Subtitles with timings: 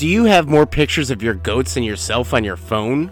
[0.00, 3.10] Do you have more pictures of your goats than yourself on your phone?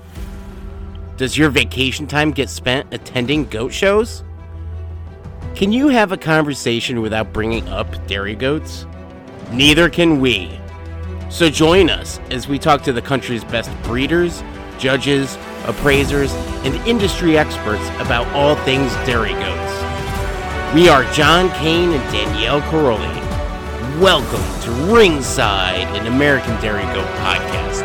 [1.18, 4.24] Does your vacation time get spent attending goat shows?
[5.54, 8.86] Can you have a conversation without bringing up dairy goats?
[9.52, 10.58] Neither can we.
[11.28, 14.42] So join us as we talk to the country's best breeders,
[14.78, 15.36] judges,
[15.66, 16.32] appraisers,
[16.64, 20.74] and industry experts about all things dairy goats.
[20.74, 23.27] We are John Kane and Danielle Caroli.
[24.00, 27.82] Welcome to Ringside, an American Dairy Goat podcast.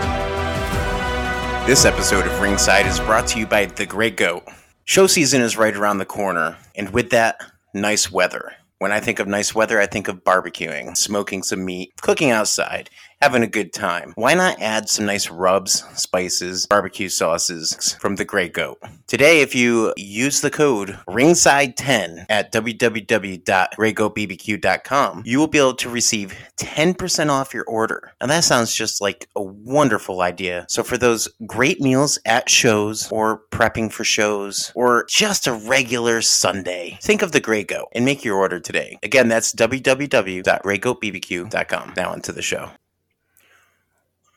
[1.65, 4.43] This episode of Ringside is brought to you by The Great Goat.
[4.83, 7.37] Show season is right around the corner, and with that,
[7.73, 8.51] nice weather.
[8.77, 12.91] When I think of nice weather, I think of barbecuing, smoking some meat, cooking outside,
[13.23, 14.11] having a good time.
[14.15, 18.79] Why not add some nice rubs, spices, barbecue sauces from the Great Goat?
[19.07, 26.37] Today, if you use the code ringside10 at www.greatgoatbbq.com, you will be able to receive
[26.57, 28.11] 10% off your order.
[28.19, 30.65] And that sounds just like a wonderful idea.
[30.67, 36.21] So for those great meals at shows or prepping for shows or just a regular
[36.21, 38.97] Sunday, think of the Great Goat and make your order today.
[39.01, 41.93] Again, that's www.greatgoatbbq.com.
[41.95, 42.69] Now onto the show.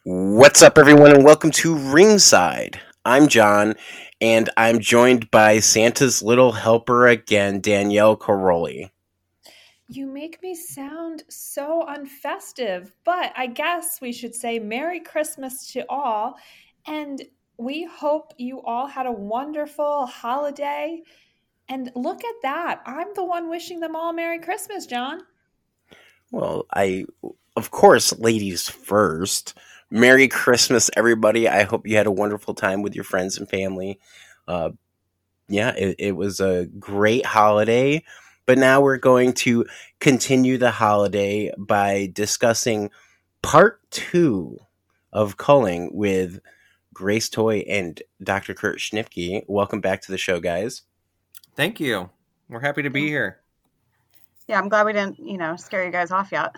[0.09, 2.81] What's up, everyone, and welcome to Ringside.
[3.05, 3.75] I'm John,
[4.21, 8.93] and I'm joined by Santa's little helper again, Danielle Caroli.
[9.89, 15.85] You make me sound so unfestive, but I guess we should say Merry Christmas to
[15.89, 16.37] all,
[16.87, 17.21] and
[17.59, 21.03] we hope you all had a wonderful holiday.
[21.69, 22.81] And look at that.
[22.87, 25.23] I'm the one wishing them all Merry Christmas, John.
[26.31, 27.07] Well, I,
[27.57, 29.55] of course, ladies first.
[29.91, 31.49] Merry Christmas, everybody.
[31.49, 34.01] I hope you had a wonderful time with your friends and family.
[34.49, 34.71] Uh,
[35.49, 38.03] yeah, it, it was a great holiday.
[38.47, 39.67] But now we're going to
[40.01, 42.91] continue the holiday by discussing
[43.43, 44.59] part two
[45.13, 46.41] of Culling with
[46.93, 48.55] Grace Toy and Dr.
[48.55, 49.45] Kurt Schnipke.
[49.49, 50.83] Welcome back to the show, guys.
[51.57, 52.11] Thank you.
[52.49, 53.41] We're happy to be here.
[54.47, 56.55] Yeah, I'm glad we didn't, you know, scare you guys off yet.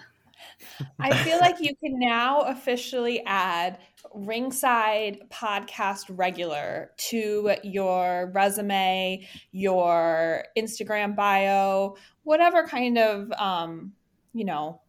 [0.99, 3.79] I feel like you can now officially add
[4.15, 13.93] Ringside Podcast Regular to your resume, your Instagram bio, whatever kind of, um,
[14.33, 14.81] you know,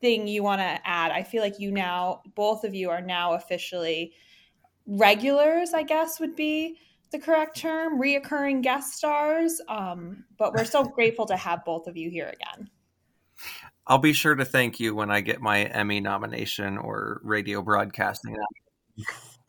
[0.00, 1.12] thing you want to add.
[1.12, 4.12] I feel like you now, both of you are now officially
[4.86, 6.78] regulars, I guess would be
[7.12, 9.60] the correct term, reoccurring guest stars.
[9.68, 12.68] Um, but we're so grateful to have both of you here again.
[13.86, 18.36] I'll be sure to thank you when I get my Emmy nomination or radio broadcasting.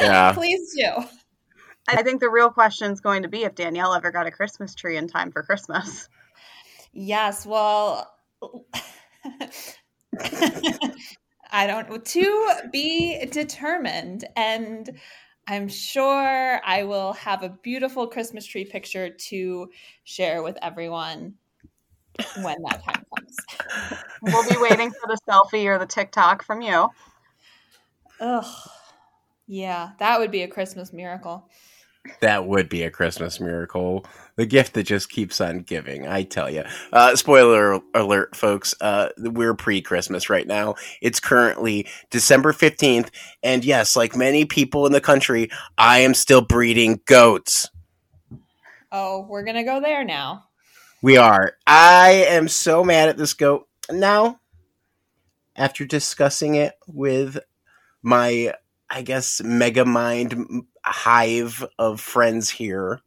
[0.00, 0.32] yeah.
[0.32, 1.04] Please do.
[1.88, 4.74] I think the real question is going to be if Danielle ever got a Christmas
[4.74, 6.08] tree in time for Christmas.
[6.92, 8.14] Yes, well,
[11.50, 14.98] I don't to be determined and
[15.46, 19.70] I'm sure I will have a beautiful Christmas tree picture to
[20.04, 21.34] share with everyone
[22.42, 23.36] when that time comes.
[24.22, 26.88] we'll be waiting for the selfie or the TikTok from you.
[28.20, 28.44] Ugh.
[29.46, 31.48] Yeah, that would be a Christmas miracle.
[32.20, 34.06] That would be a Christmas miracle.
[34.36, 36.64] The gift that just keeps on giving, I tell you.
[36.92, 38.74] Uh, spoiler alert, folks.
[38.80, 40.74] Uh, we're pre Christmas right now.
[41.00, 43.10] It's currently December 15th.
[43.42, 47.68] And yes, like many people in the country, I am still breeding goats.
[48.92, 50.44] Oh, we're going to go there now.
[51.02, 51.52] We are.
[51.66, 53.68] I am so mad at this goat.
[53.90, 54.40] Now,
[55.54, 57.38] after discussing it with
[58.02, 58.54] my,
[58.88, 63.00] I guess, mega mind hive of friends here,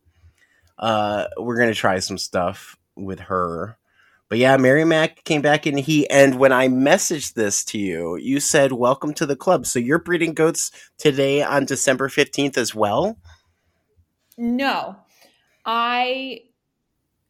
[0.78, 3.78] uh, we're going to try some stuff with her.
[4.30, 6.08] But yeah, Mary Mac came back in heat.
[6.12, 9.66] And when I messaged this to you, you said, Welcome to the club.
[9.66, 13.18] So you're breeding goats today on December 15th as well?
[14.38, 14.96] No.
[15.66, 16.42] I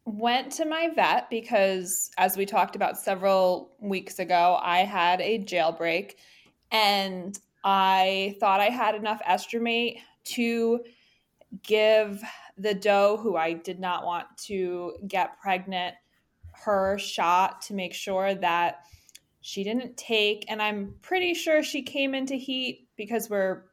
[0.04, 5.38] went to my vet because, as we talked about several weeks ago, I had a
[5.38, 6.14] jailbreak
[6.70, 10.80] and I thought I had enough estrumate to
[11.62, 12.22] give
[12.56, 15.94] the doe who I did not want to get pregnant
[16.52, 18.84] her shot to make sure that
[19.40, 20.44] she didn't take.
[20.48, 23.64] And I'm pretty sure she came into heat because we're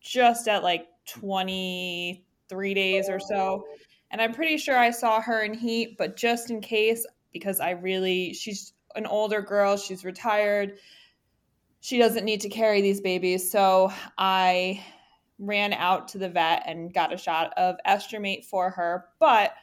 [0.00, 3.64] just at like 23 days or so
[4.10, 7.70] and I'm pretty sure I saw her in heat, but just in case, because I
[7.70, 10.78] really, she's an older girl, she's retired,
[11.80, 13.50] she doesn't need to carry these babies.
[13.50, 14.84] So I
[15.38, 19.06] ran out to the vet and got a shot of estrumate for her.
[19.18, 19.54] But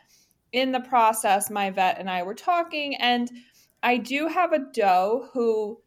[0.51, 3.29] in the process, my vet and I were talking, and
[3.81, 5.81] I do have a doe who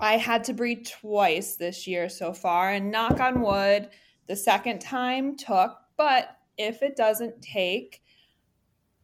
[0.00, 3.88] I had to breed twice this year so far, and knock on wood,
[4.26, 5.76] the second time took.
[5.96, 8.02] But if it doesn't take,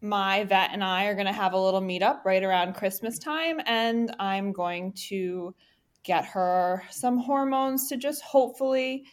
[0.01, 3.61] my vet and I are going to have a little meetup right around Christmas time,
[3.67, 5.55] and I'm going to
[6.03, 9.05] get her some hormones to just hopefully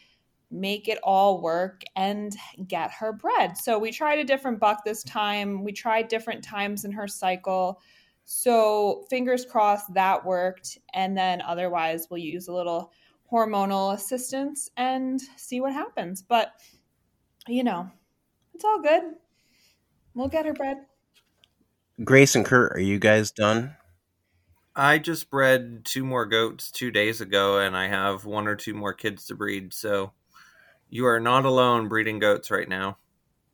[0.50, 2.34] make it all work and
[2.66, 3.56] get her bred.
[3.56, 5.62] So we tried a different buck this time.
[5.62, 7.80] We tried different times in her cycle.
[8.24, 10.78] So fingers crossed that worked.
[10.94, 12.92] And then otherwise, we'll use a little
[13.30, 16.22] hormonal assistance and see what happens.
[16.22, 16.52] But,
[17.46, 17.90] you know,
[18.58, 19.14] it's all good.
[20.14, 20.78] We'll get her bred.
[22.02, 23.76] Grace and Kurt, are you guys done?
[24.74, 28.74] I just bred two more goats two days ago, and I have one or two
[28.74, 29.72] more kids to breed.
[29.72, 30.10] So
[30.90, 32.98] you are not alone breeding goats right now.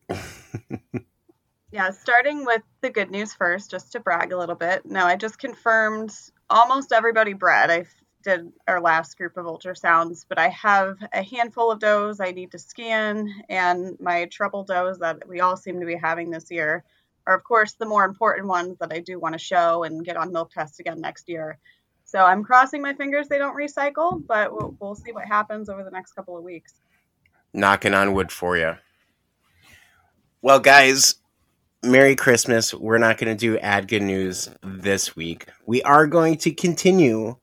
[1.71, 4.87] yeah, starting with the good news first, just to brag a little bit.
[4.87, 6.15] No, I just confirmed
[6.49, 7.71] almost everybody bred.
[7.71, 7.85] I
[8.25, 12.51] did our last group of ultrasounds, but I have a handful of does I need
[12.53, 16.85] to scan, and my treble does that we all seem to be having this year
[17.27, 20.17] are, of course, the more important ones that I do want to show and get
[20.17, 21.59] on milk tests again next year.
[22.05, 25.83] So I'm crossing my fingers they don't recycle, but we'll, we'll see what happens over
[25.83, 26.75] the next couple of weeks.
[27.53, 28.77] Knocking on wood for you.
[30.43, 31.17] Well, guys,
[31.83, 32.75] Merry Christmas.
[32.75, 35.47] We're not going to do add good news this week.
[35.67, 37.37] We are going to continue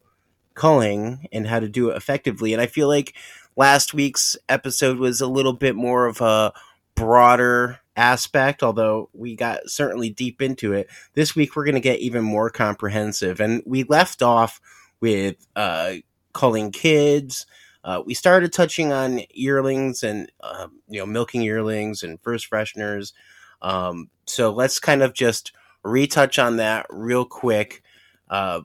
[0.53, 2.53] culling and how to do it effectively.
[2.53, 3.13] And I feel like
[3.56, 6.53] last week's episode was a little bit more of a
[6.95, 10.89] broader aspect, although we got certainly deep into it.
[11.13, 13.39] This week we're going to get even more comprehensive.
[13.39, 14.62] And we left off
[15.00, 15.95] with uh,
[16.33, 17.45] culling kids.
[17.83, 23.13] Uh, we started touching on yearlings and uh, you know milking yearlings and first fresheners.
[23.62, 25.51] Um, so let's kind of just
[25.83, 27.81] retouch on that real quick.
[28.30, 28.62] Uh,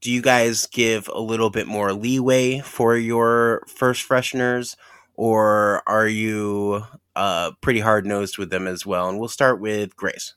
[0.00, 4.76] do you guys give a little bit more leeway for your first fresheners,
[5.14, 6.84] or are you
[7.16, 9.08] uh, pretty hard nosed with them as well?
[9.08, 10.34] And we'll start with Grace.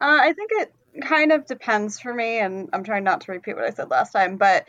[0.00, 3.56] Uh, I think it kind of depends for me, and I'm trying not to repeat
[3.56, 4.66] what I said last time, but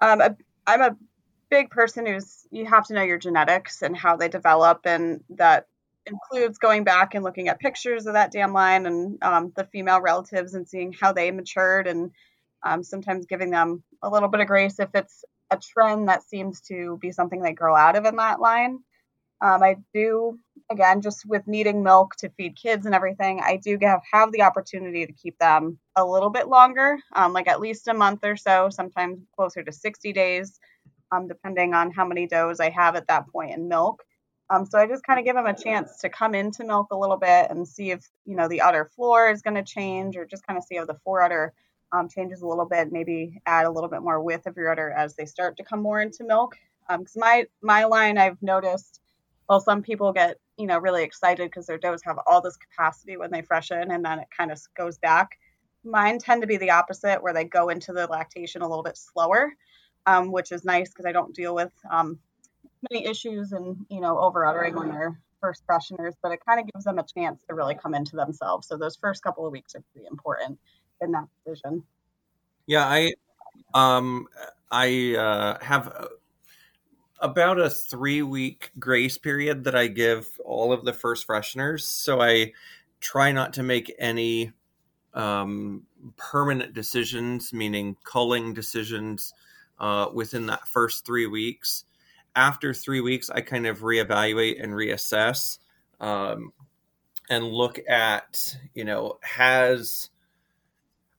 [0.00, 0.36] um, a,
[0.66, 0.96] I'm a
[1.50, 5.66] big person who's you have to know your genetics and how they develop, and that
[6.06, 10.00] includes going back and looking at pictures of that dam line and um, the female
[10.00, 12.10] relatives and seeing how they matured and
[12.64, 16.60] um, sometimes giving them a little bit of grace if it's a trend that seems
[16.62, 18.80] to be something they grow out of in that line.
[19.40, 20.38] Um, I do,
[20.70, 24.42] again, just with needing milk to feed kids and everything, I do have, have the
[24.42, 28.36] opportunity to keep them a little bit longer, um, like at least a month or
[28.36, 30.58] so, sometimes closer to 60 days,
[31.12, 34.02] um, depending on how many does I have at that point in milk.
[34.50, 36.96] Um, so I just kind of give them a chance to come into milk a
[36.96, 40.24] little bit and see if, you know, the udder floor is going to change or
[40.24, 41.52] just kind of see how the forudder
[41.92, 44.90] um, changes a little bit, maybe add a little bit more width of your udder
[44.90, 46.56] as they start to come more into milk.
[46.88, 49.00] Because um, my, my line, I've noticed,
[49.48, 53.16] well, some people get, you know, really excited because their does have all this capacity
[53.16, 55.38] when they freshen and then it kind of goes back.
[55.84, 58.96] Mine tend to be the opposite, where they go into the lactation a little bit
[58.96, 59.52] slower,
[60.06, 62.18] um, which is nice because I don't deal with um,
[62.90, 66.66] many issues and you know over uttering when they're first fresheners, but it kind of
[66.72, 68.66] gives them a chance to really come into themselves.
[68.66, 70.58] So those first couple of weeks are pretty important
[71.00, 71.82] in that decision.
[72.66, 73.12] Yeah, I
[73.74, 74.26] um
[74.70, 76.08] I uh, have
[77.20, 81.82] about a three week grace period that I give all of the first fresheners.
[81.82, 82.52] So I
[83.00, 84.52] try not to make any
[85.14, 85.82] um,
[86.16, 89.32] permanent decisions, meaning culling decisions,
[89.80, 91.84] uh, within that first three weeks
[92.38, 95.58] after three weeks, I kind of reevaluate and reassess
[96.00, 96.52] um,
[97.28, 100.10] and look at, you know, has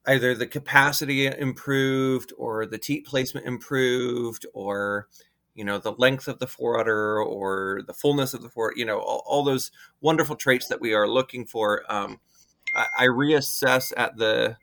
[0.06, 5.08] either the capacity improved or the teat placement improved or,
[5.54, 8.98] you know, the length of the forudder or the fullness of the fore, you know,
[8.98, 11.84] all, all, those wonderful traits that we are looking for.
[11.92, 12.20] Um,
[12.74, 14.56] I, I reassess at the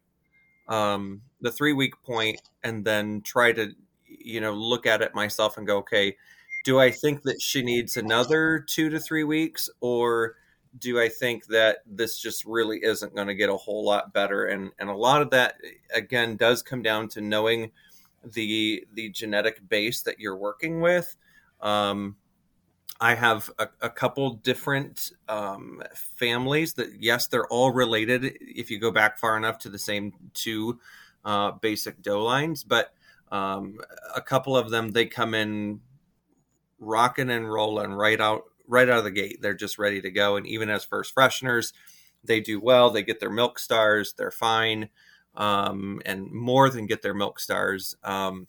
[0.68, 3.72] um, the three week point and then try to,
[4.06, 6.18] you know, look at it myself and go, okay,
[6.66, 10.36] do I think that she needs another two to three weeks, or
[10.80, 14.46] do I think that this just really isn't going to get a whole lot better?
[14.46, 15.56] And and a lot of that
[15.94, 17.72] again does come down to knowing
[18.24, 21.16] the the genetic base that you're working with.
[21.62, 22.16] Um,
[23.00, 28.80] I have a, a couple different um, families that yes, they're all related if you
[28.80, 30.80] go back far enough to the same two
[31.24, 32.94] uh, basic doe lines, but
[33.32, 33.80] um,
[34.16, 35.80] a couple of them they come in
[36.80, 39.42] rocking and rolling right out right out of the gate.
[39.42, 40.36] They're just ready to go.
[40.36, 41.74] And even as first fresheners,
[42.24, 42.90] they do well.
[42.90, 44.14] They get their milk stars.
[44.18, 44.90] They're fine.
[45.36, 47.96] um, and more than get their milk stars.
[48.04, 48.48] Um,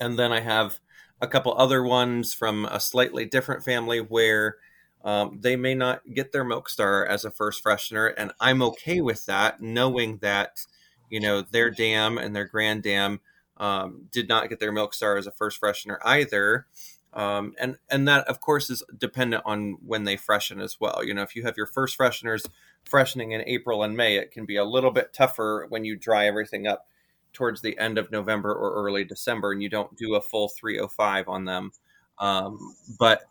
[0.00, 0.80] and then I have
[1.20, 4.56] a couple other ones from a slightly different family where
[5.04, 9.00] um, they may not get their milk star as a first freshener, and I'm okay
[9.00, 10.66] with that, knowing that
[11.10, 13.20] you know their dam and their grand dam
[13.56, 16.66] um, did not get their milk star as a first freshener either.
[17.14, 21.04] Um, and and that of course is dependent on when they freshen as well.
[21.04, 22.46] You know, if you have your first fresheners
[22.84, 26.26] freshening in April and May, it can be a little bit tougher when you dry
[26.26, 26.86] everything up
[27.32, 31.28] towards the end of November or early December, and you don't do a full 305
[31.28, 31.72] on them.
[32.18, 33.22] Um, but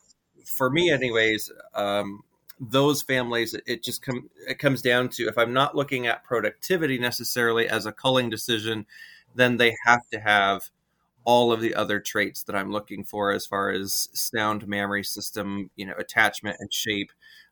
[0.45, 2.23] for me, anyways, um,
[2.59, 6.99] those families, it just come it comes down to if I'm not looking at productivity
[6.99, 8.85] necessarily as a culling decision,
[9.33, 10.69] then they have to have
[11.23, 15.69] all of the other traits that I'm looking for as far as sound mammary system,
[15.75, 17.11] you know, attachment and shape.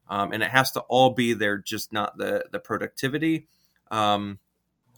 [0.10, 3.48] Um, and it has to all be there, just not the the productivity.
[3.92, 4.40] Um,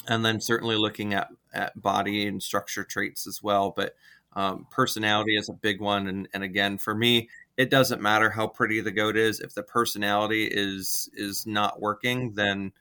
[0.08, 3.74] and then certainly looking at at body and structure traits as well.
[3.76, 3.96] But
[4.34, 8.48] um, personality is a big one, and and again for me, it doesn't matter how
[8.48, 9.40] pretty the goat is.
[9.42, 12.72] If the personality is is not working, then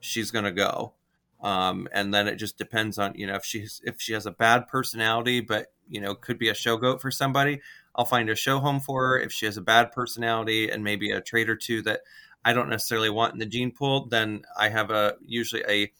[0.00, 0.94] she's going to go
[1.42, 4.30] um, and then it just depends on you know if she's if she has a
[4.30, 7.60] bad personality but you know could be a show goat for somebody
[7.94, 9.20] i'll find a show home for her.
[9.20, 12.00] If she has a bad personality and maybe a trait or two that
[12.44, 15.90] i don't necessarily want in the gene pool then i have a usually a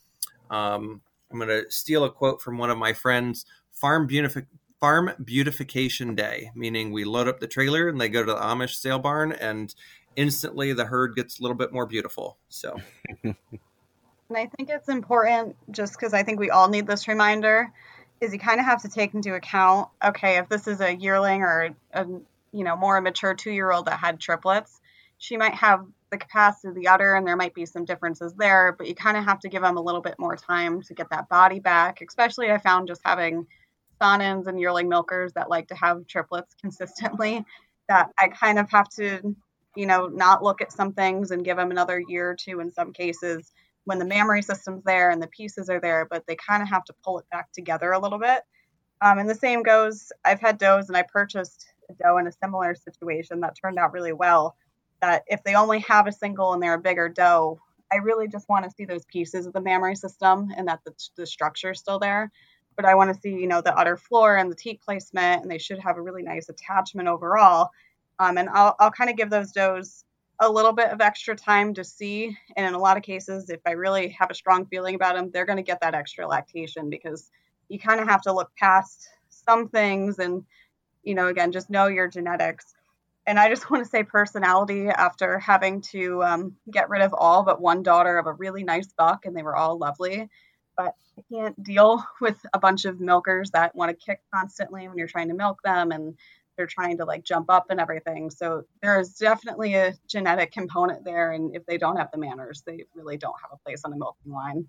[0.55, 4.47] um, i'm going to steal a quote from one of my friends farm beautific
[4.79, 8.75] farm beautification day meaning we load up the trailer and they go to the amish
[8.75, 9.75] sale barn and
[10.17, 12.77] instantly the herd gets a little bit more beautiful so
[14.31, 17.71] And I think it's important just because I think we all need this reminder
[18.21, 21.43] is you kind of have to take into account okay if this is a yearling
[21.43, 22.07] or a
[22.53, 24.81] you know more mature two year old that had triplets
[25.19, 28.75] she might have the capacity of the udder and there might be some differences there
[28.77, 31.09] but you kind of have to give them a little bit more time to get
[31.11, 33.47] that body back especially i found just having
[34.01, 37.45] Saanens and yearling milkers that like to have triplets consistently
[37.89, 39.35] that i kind of have to
[39.77, 42.71] you know not look at some things and give them another year or two in
[42.71, 43.53] some cases
[43.85, 46.85] when the mammary system's there and the pieces are there, but they kind of have
[46.85, 48.43] to pull it back together a little bit.
[49.01, 52.33] Um, and the same goes, I've had does and I purchased a doe in a
[52.33, 54.57] similar situation that turned out really well.
[55.01, 57.59] That if they only have a single and they're a bigger doe,
[57.91, 60.93] I really just want to see those pieces of the mammary system and that the,
[61.17, 62.31] the structure is still there.
[62.77, 65.51] But I want to see, you know, the udder floor and the teat placement, and
[65.51, 67.71] they should have a really nice attachment overall.
[68.19, 70.05] Um, and I'll, I'll kind of give those does
[70.41, 72.37] a little bit of extra time to see.
[72.57, 75.31] And in a lot of cases, if I really have a strong feeling about them,
[75.31, 77.31] they're going to get that extra lactation because
[77.69, 80.45] you kind of have to look past some things and,
[81.03, 82.75] you know, again, just know your genetics.
[83.27, 87.43] And I just want to say personality after having to um, get rid of all
[87.43, 90.31] but one daughter of a really nice buck, and they were all lovely.
[90.75, 94.97] But I can't deal with a bunch of milkers that want to kick constantly when
[94.97, 96.17] you're trying to milk them and
[96.57, 98.31] they're trying to like jump up and everything.
[98.31, 101.33] So there is definitely a genetic component there.
[101.33, 103.97] And if they don't have the manners, they really don't have a place on the
[103.97, 104.69] milking line.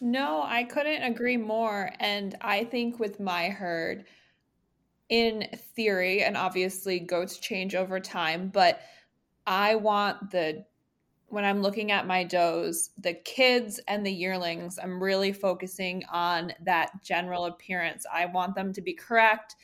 [0.00, 1.90] No, I couldn't agree more.
[1.98, 4.04] And I think with my herd,
[5.08, 8.80] in theory, and obviously goats change over time, but
[9.46, 10.64] I want the
[11.30, 16.54] when I'm looking at my does, the kids and the yearlings, I'm really focusing on
[16.62, 18.06] that general appearance.
[18.10, 19.56] I want them to be correct.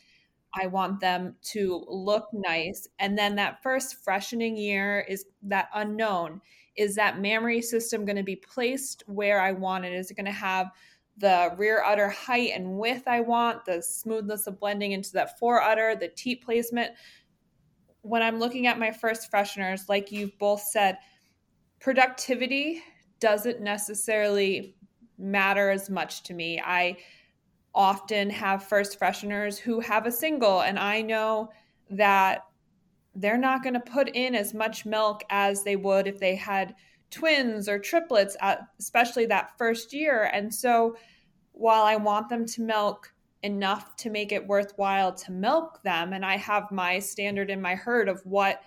[0.55, 2.89] I want them to look nice.
[2.99, 6.41] And then that first freshening year is that unknown.
[6.77, 9.93] Is that mammary system going to be placed where I want it?
[9.93, 10.71] Is it going to have
[11.17, 15.61] the rear udder height and width I want, the smoothness of blending into that fore
[15.63, 16.93] udder, the teat placement?
[18.03, 20.99] When I'm looking at my first fresheners, like you've both said,
[21.81, 22.83] productivity
[23.21, 24.77] doesn't necessarily
[25.17, 26.61] matter as much to me.
[26.61, 26.97] I
[27.75, 31.51] often have first fresheners who have a single, and I know
[31.91, 32.45] that
[33.15, 36.75] they're not going to put in as much milk as they would if they had
[37.11, 40.31] twins or triplets, at, especially that first year.
[40.33, 40.97] And so,
[41.53, 43.13] while I want them to milk
[43.43, 47.75] enough to make it worthwhile to milk them, and I have my standard in my
[47.75, 48.63] herd of what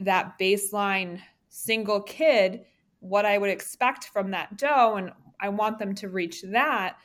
[0.00, 2.64] that baseline single kid,
[3.00, 6.96] what I would expect from that doe, and I want them to reach that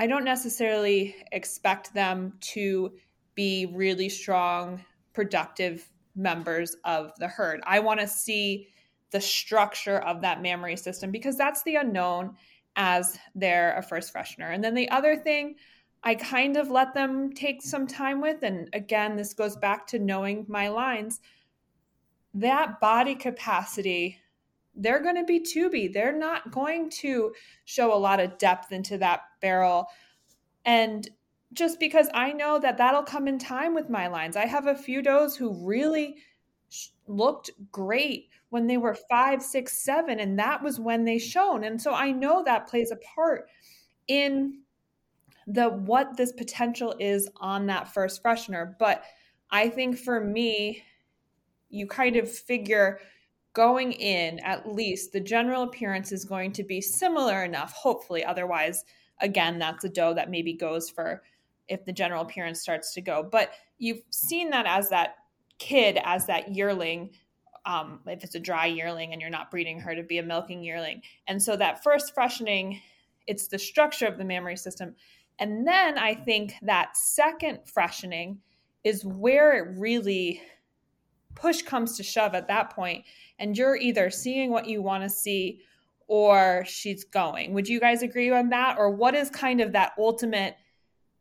[0.00, 2.94] I don't necessarily expect them to
[3.34, 7.60] be really strong, productive members of the herd.
[7.66, 8.68] I want to see
[9.10, 12.34] the structure of that mammary system because that's the unknown
[12.76, 14.54] as they're a first freshener.
[14.54, 15.56] And then the other thing
[16.02, 19.98] I kind of let them take some time with, and again, this goes back to
[19.98, 21.20] knowing my lines.
[22.32, 24.16] That body capacity
[24.74, 25.92] they're going to be tubey.
[25.92, 27.32] They're not going to
[27.64, 29.86] show a lot of depth into that barrel.
[30.64, 31.08] And
[31.52, 34.36] just because I know that that'll come in time with my lines.
[34.36, 36.16] I have a few does who really
[37.06, 41.64] looked great when they were five, six, seven, and that was when they shone.
[41.64, 43.48] And so I know that plays a part
[44.06, 44.60] in
[45.46, 48.74] the what this potential is on that first freshener.
[48.78, 49.02] But
[49.50, 50.84] I think for me,
[51.68, 53.00] you kind of figure
[53.52, 58.24] going in at least the general appearance is going to be similar enough, hopefully.
[58.24, 58.84] Otherwise,
[59.20, 61.22] again, that's a doe that maybe goes for
[61.68, 63.22] if the general appearance starts to go.
[63.22, 65.16] But you've seen that as that
[65.58, 67.10] kid, as that yearling,
[67.66, 70.62] um, if it's a dry yearling and you're not breeding her to be a milking
[70.62, 71.02] yearling.
[71.26, 72.80] And so that first freshening,
[73.26, 74.94] it's the structure of the mammary system.
[75.38, 78.38] And then I think that second freshening
[78.84, 80.40] is where it really
[81.40, 83.04] push comes to shove at that point
[83.38, 85.60] and you're either seeing what you want to see
[86.06, 87.54] or she's going.
[87.54, 90.56] Would you guys agree on that or what is kind of that ultimate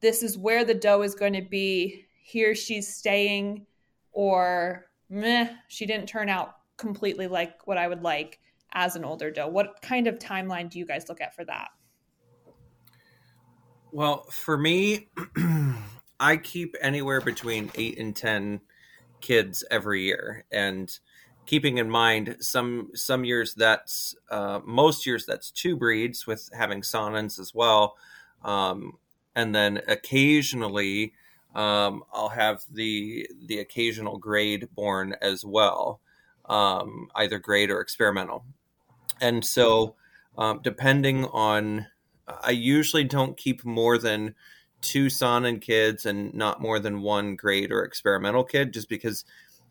[0.01, 2.05] this is where the doe is going to be.
[2.23, 3.65] Here she's staying,
[4.11, 8.39] or meh, she didn't turn out completely like what I would like
[8.73, 9.47] as an older doe.
[9.47, 11.69] What kind of timeline do you guys look at for that?
[13.91, 15.09] Well, for me,
[16.19, 18.61] I keep anywhere between eight and 10
[19.21, 20.45] kids every year.
[20.51, 20.97] And
[21.45, 26.81] keeping in mind some some years that's uh, most years that's two breeds with having
[26.81, 27.95] Saanens as well
[28.43, 28.97] um,
[29.35, 31.13] and then occasionally
[31.55, 35.99] um, I'll have the the occasional grade born as well,
[36.45, 38.45] um, either grade or experimental.
[39.19, 39.95] And so,
[40.37, 41.87] um, depending on,
[42.27, 44.35] I usually don't keep more than
[44.81, 49.25] two Saanen kids and not more than one grade or experimental kid, just because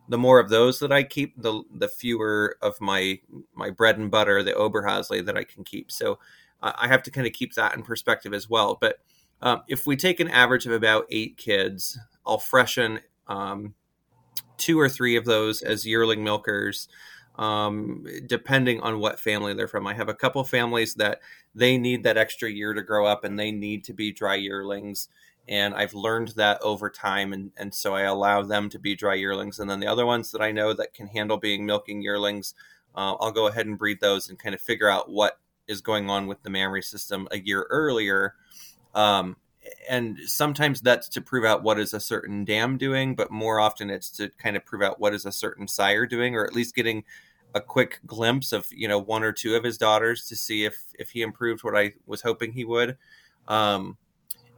[0.08, 3.20] the more of those that I keep, the the fewer of my
[3.54, 5.90] my bread and butter, the Oberhasli, that I can keep.
[5.90, 6.18] So
[6.62, 8.78] uh, I have to kind of keep that in perspective as well.
[8.80, 8.98] But
[9.42, 13.74] um, if we take an average of about eight kids, I'll freshen um,
[14.56, 16.88] two or three of those as yearling milkers,
[17.38, 19.86] um, depending on what family they're from.
[19.86, 21.20] I have a couple families that
[21.54, 25.08] they need that extra year to grow up and they need to be dry yearlings.
[25.48, 27.32] And I've learned that over time.
[27.32, 29.58] And, and so I allow them to be dry yearlings.
[29.58, 32.54] And then the other ones that I know that can handle being milking yearlings,
[32.94, 36.10] uh, I'll go ahead and breed those and kind of figure out what is going
[36.10, 38.34] on with the mammary system a year earlier
[38.94, 39.36] um,
[39.88, 43.90] and sometimes that's to prove out what is a certain dam doing, but more often
[43.90, 46.74] it's to kind of prove out what is a certain sire doing, or at least
[46.74, 47.04] getting
[47.54, 50.76] a quick glimpse of you know one or two of his daughters to see if
[50.98, 52.96] if he improved what I was hoping he would.
[53.46, 53.96] Um,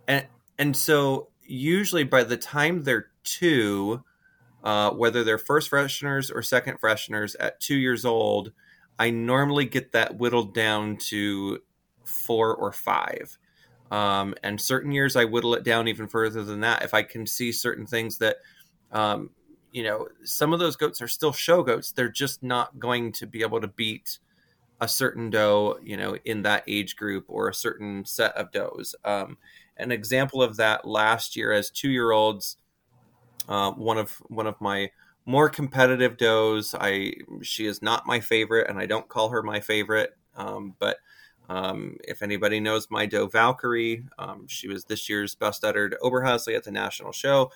[0.09, 0.27] and
[0.59, 4.05] and so usually by the time they're two,
[4.63, 8.53] uh, whether they're first fresheners or second fresheners at two years old,
[8.99, 11.61] I normally get that whittled down to
[12.05, 13.39] four or five.
[13.91, 16.85] Um, and certain years I whittle it down even further than that.
[16.85, 18.37] If I can see certain things that,
[18.93, 19.31] um,
[19.73, 21.93] you know, some of those goats are still show goats.
[21.93, 24.19] They're just not going to be able to beat
[24.81, 28.95] a certain doe, you know, in that age group or a certain set of does.
[29.05, 29.37] Um,
[29.77, 32.57] an example of that last year as two year olds,
[33.49, 34.91] uh, one of one of my
[35.27, 36.75] more competitive does.
[36.79, 40.99] I she is not my favorite, and I don't call her my favorite, um, but
[41.49, 46.57] um, if anybody knows my doe Valkyrie, um, she was this year's best uttered Oberhasli
[46.57, 47.51] at the national show.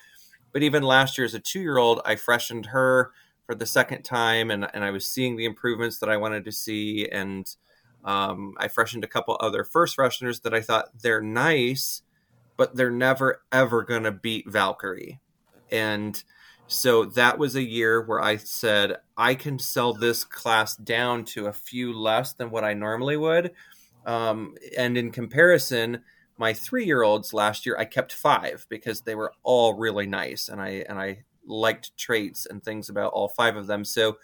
[0.55, 3.11] But even last year, as a two year old, I freshened her
[3.45, 6.53] for the second time, and, and I was seeing the improvements that I wanted to
[6.53, 7.07] see.
[7.07, 7.47] And
[8.07, 12.01] um, I freshened a couple other first fresheners that I thought they're nice,
[12.57, 15.21] but they're never ever going to beat Valkyrie.
[15.71, 16.23] And
[16.67, 21.47] so that was a year where I said, I can sell this class down to
[21.47, 23.53] a few less than what I normally would
[24.07, 26.03] um, and in comparison,
[26.37, 30.49] my three year olds last year, I kept five because they were all really nice,
[30.49, 33.85] and I and I liked traits and things about all five of them.
[33.85, 34.19] So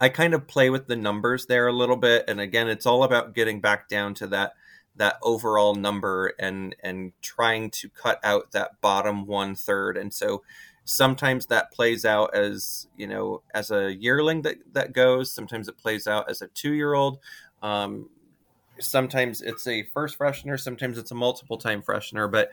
[0.00, 3.04] I kind of play with the numbers there a little bit, and again, it's all
[3.04, 4.54] about getting back down to that
[4.96, 9.96] that overall number and and trying to cut out that bottom one third.
[9.96, 10.42] And so
[10.84, 15.32] sometimes that plays out as you know as a yearling that that goes.
[15.32, 17.18] Sometimes it plays out as a two year old.
[17.62, 18.08] Um,
[18.80, 22.50] sometimes it's a first freshener, sometimes it's a multiple time freshener, but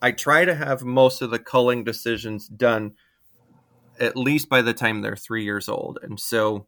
[0.00, 2.94] I try to have most of the culling decisions done
[4.00, 5.98] at least by the time they're three years old.
[6.02, 6.66] And so,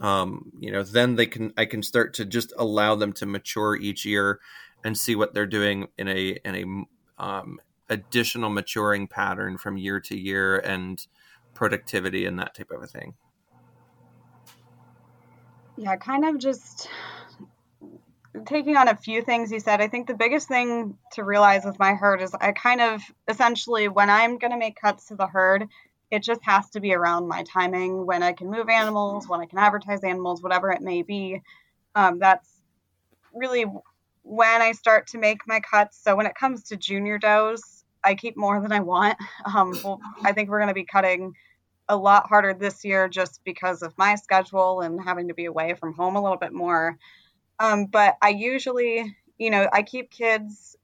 [0.00, 3.76] um, you know, then they can, I can start to just allow them to mature
[3.76, 4.40] each year
[4.84, 6.86] and see what they're doing in a, in
[7.18, 11.06] a, um, additional maturing pattern from year to year and
[11.54, 13.14] productivity and that type of a thing.
[15.76, 16.88] Yeah, kind of just
[18.46, 19.80] taking on a few things you said.
[19.80, 23.88] I think the biggest thing to realize with my herd is I kind of essentially
[23.88, 25.66] when I'm going to make cuts to the herd,
[26.10, 29.46] it just has to be around my timing when I can move animals, when I
[29.46, 31.40] can advertise animals, whatever it may be.
[31.94, 32.48] Um, that's
[33.32, 33.64] really
[34.22, 36.02] when I start to make my cuts.
[36.02, 39.18] So when it comes to junior does, I keep more than I want.
[39.44, 41.32] Um, well, I think we're going to be cutting
[41.88, 45.74] a lot harder this year just because of my schedule and having to be away
[45.74, 46.96] from home a little bit more.
[47.60, 50.76] Um, but I usually, you know, I keep kids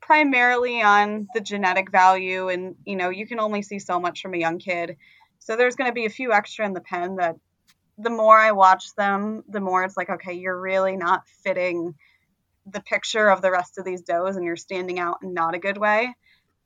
[0.00, 4.34] primarily on the genetic value, and you know, you can only see so much from
[4.34, 4.96] a young kid.
[5.38, 7.36] So there's going to be a few extra in the pen that
[7.98, 11.94] the more I watch them, the more it's like, okay, you're really not fitting
[12.66, 15.58] the picture of the rest of these does and you're standing out in not a
[15.58, 16.14] good way.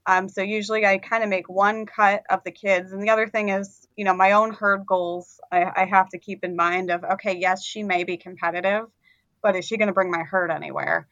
[0.07, 2.93] Um, so usually I kind of make one cut of the kids.
[2.93, 6.19] And the other thing is, you know, my own herd goals, I, I have to
[6.19, 8.87] keep in mind of, okay, yes, she may be competitive,
[9.43, 11.09] but is she going to bring my herd anywhere?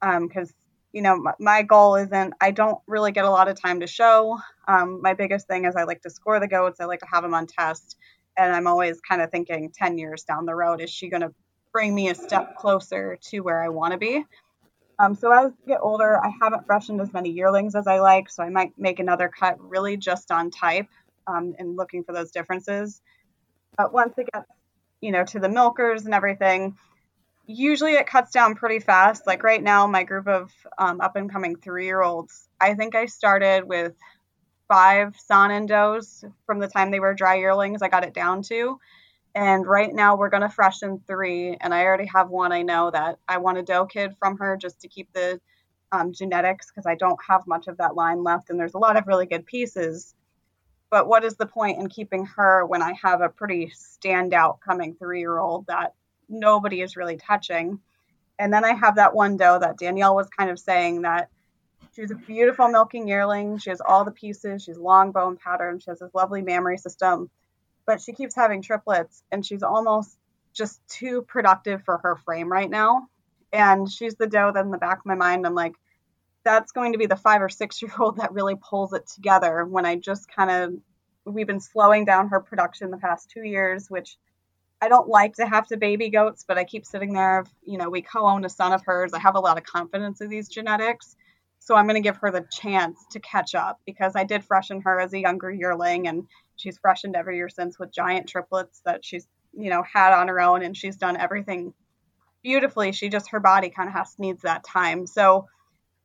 [0.00, 0.54] Because, um,
[0.92, 3.86] you know, my, my, goal isn't, I don't really get a lot of time to
[3.86, 4.38] show.
[4.66, 6.80] Um, my biggest thing is I like to score the goats.
[6.80, 7.96] I like to have them on test.
[8.36, 11.34] And I'm always kind of thinking 10 years down the road, is she going to
[11.72, 14.24] bring me a step closer to where I want to be.
[14.98, 18.28] Um, so as I get older, I haven't freshened as many yearlings as I like,
[18.28, 20.88] so I might make another cut really just on type
[21.26, 23.00] um, and looking for those differences.
[23.78, 24.46] But once it gets,
[25.00, 26.76] you know, to the milkers and everything,
[27.50, 29.26] usually it cuts down pretty fast.
[29.26, 32.94] Like right now, my group of um, up and coming three year olds, I think
[32.94, 33.94] I started with
[34.68, 37.82] five Saanen does from the time they were dry yearlings.
[37.82, 38.78] I got it down to.
[39.34, 41.56] And right now we're going to freshen three.
[41.60, 44.56] And I already have one I know that I want a doe kid from her
[44.56, 45.40] just to keep the
[45.92, 48.50] um, genetics because I don't have much of that line left.
[48.50, 50.14] And there's a lot of really good pieces.
[50.90, 54.94] But what is the point in keeping her when I have a pretty standout coming
[54.94, 55.94] three year old that
[56.30, 57.80] nobody is really touching?
[58.38, 61.28] And then I have that one doe that Danielle was kind of saying that
[61.94, 63.58] she's a beautiful milking yearling.
[63.58, 64.62] She has all the pieces.
[64.62, 65.78] She's long bone pattern.
[65.80, 67.30] She has this lovely mammary system
[67.90, 70.16] but she keeps having triplets and she's almost
[70.52, 73.08] just too productive for her frame right now.
[73.52, 75.74] And she's the doe that in the back of my mind, I'm like,
[76.44, 79.64] that's going to be the five or six year old that really pulls it together
[79.64, 80.74] when I just kind of,
[81.24, 84.16] we've been slowing down her production the past two years, which
[84.82, 87.44] I don't like to have to baby goats, but I keep sitting there.
[87.64, 89.12] You know, we co own a son of hers.
[89.12, 91.16] I have a lot of confidence in these genetics.
[91.58, 94.80] So I'm going to give her the chance to catch up because I did freshen
[94.80, 99.04] her as a younger yearling and she's freshened every year since with giant triplets that
[99.04, 101.74] she's, you know, had on her own and she's done everything
[102.42, 102.92] beautifully.
[102.92, 105.06] She just, her body kind of has needs that time.
[105.06, 105.48] So,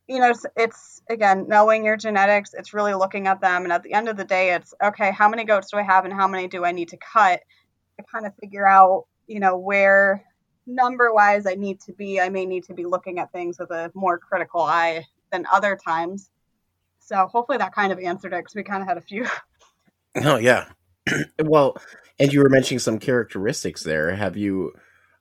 [0.09, 3.63] you know, it's, it's again, knowing your genetics, it's really looking at them.
[3.63, 6.03] And at the end of the day, it's okay, how many goats do I have
[6.03, 7.39] and how many do I need to cut
[7.97, 10.23] to kind of figure out, you know, where
[10.67, 12.19] number wise I need to be.
[12.19, 15.77] I may need to be looking at things with a more critical eye than other
[15.77, 16.29] times.
[16.99, 19.25] So hopefully that kind of answered it because we kind of had a few.
[20.23, 20.69] Oh yeah,
[21.43, 21.75] well,
[22.21, 24.15] and you were mentioning some characteristics there.
[24.15, 24.71] Have you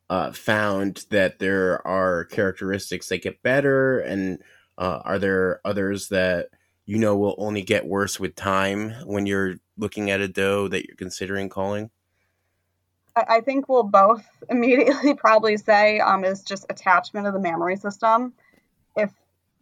[0.09, 4.39] uh, found that there are characteristics that get better, and
[4.79, 6.51] uh, are there others that
[6.87, 10.87] you know will only get worse with time when you're looking at a doe that
[10.87, 11.91] you're considering culling?
[13.17, 18.33] I think we'll both immediately probably say um, is just attachment of the mammary system.
[18.97, 19.11] If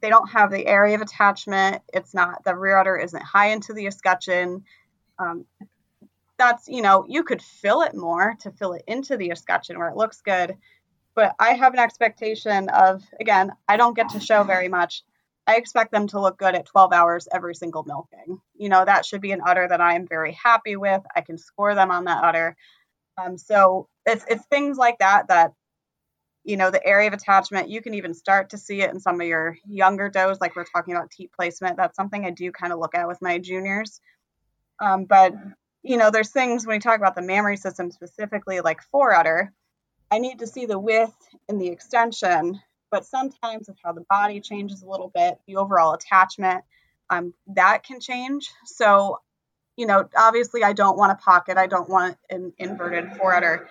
[0.02, 1.80] they don't have the area of attachment.
[1.94, 4.64] It's not the rear udder isn't high into the escutcheon.
[5.18, 5.46] Um,
[6.38, 9.88] that's you know you could fill it more to fill it into the escutcheon where
[9.88, 10.56] it looks good,
[11.14, 15.04] but I have an expectation of again I don't get to show very much.
[15.46, 18.40] I expect them to look good at 12 hours every single milking.
[18.56, 21.02] You know that should be an udder that I am very happy with.
[21.14, 22.56] I can score them on that udder.
[23.18, 25.52] Um, so it's it's things like that that
[26.44, 29.20] you know the area of attachment you can even start to see it in some
[29.20, 31.76] of your younger does like we're talking about teat placement.
[31.76, 34.00] That's something i do kind of look at with my juniors.
[34.80, 35.34] Um, but
[35.82, 39.52] you know there's things when we talk about the mammary system specifically like udder
[40.12, 41.16] i need to see the width
[41.48, 42.60] and the extension
[42.92, 46.62] but sometimes with how the body changes a little bit the overall attachment
[47.12, 48.50] um, that can change.
[48.64, 49.20] So
[49.76, 53.68] you know obviously i don't want a pocket i don't want an inverted udder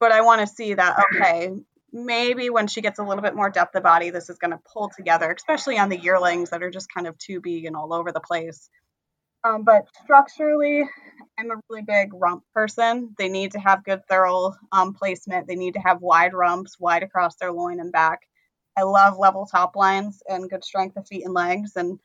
[0.00, 1.52] but I want to see that okay,
[1.92, 4.60] maybe when she gets a little bit more depth of body, this is going to
[4.72, 7.92] pull together, especially on the yearlings that are just kind of too big and all
[7.92, 8.68] over the place.
[9.44, 10.84] Um, but structurally,
[11.38, 13.14] I'm a really big rump person.
[13.16, 15.46] They need to have good thurl um, placement.
[15.46, 18.20] They need to have wide rumps, wide across their loin and back.
[18.76, 21.72] I love level top lines and good strength of feet and legs.
[21.76, 21.98] And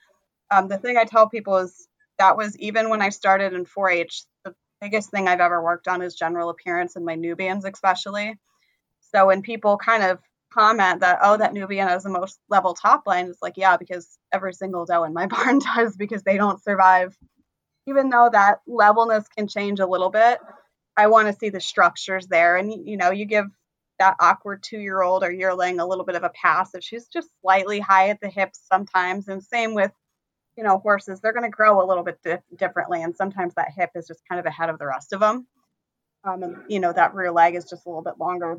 [0.51, 1.87] um, the thing I tell people is
[2.19, 5.87] that was even when I started in 4 H, the biggest thing I've ever worked
[5.87, 8.35] on is general appearance and my Nubians, especially
[9.13, 10.19] So when people kind of
[10.53, 14.17] comment that, oh, that Nubian has the most level top line, it's like, yeah, because
[14.33, 17.17] every single doe in my barn does because they don't survive.
[17.87, 20.39] Even though that levelness can change a little bit,
[20.97, 22.57] I want to see the structures there.
[22.57, 23.47] And, you know, you give
[23.99, 27.07] that awkward two year old or yearling a little bit of a pass if she's
[27.07, 29.27] just slightly high at the hips sometimes.
[29.29, 29.91] And same with,
[30.57, 33.03] you know, horses, they're going to grow a little bit di- differently.
[33.03, 35.47] And sometimes that hip is just kind of ahead of the rest of them.
[36.23, 38.57] Um, and, you know, that rear leg is just a little bit longer,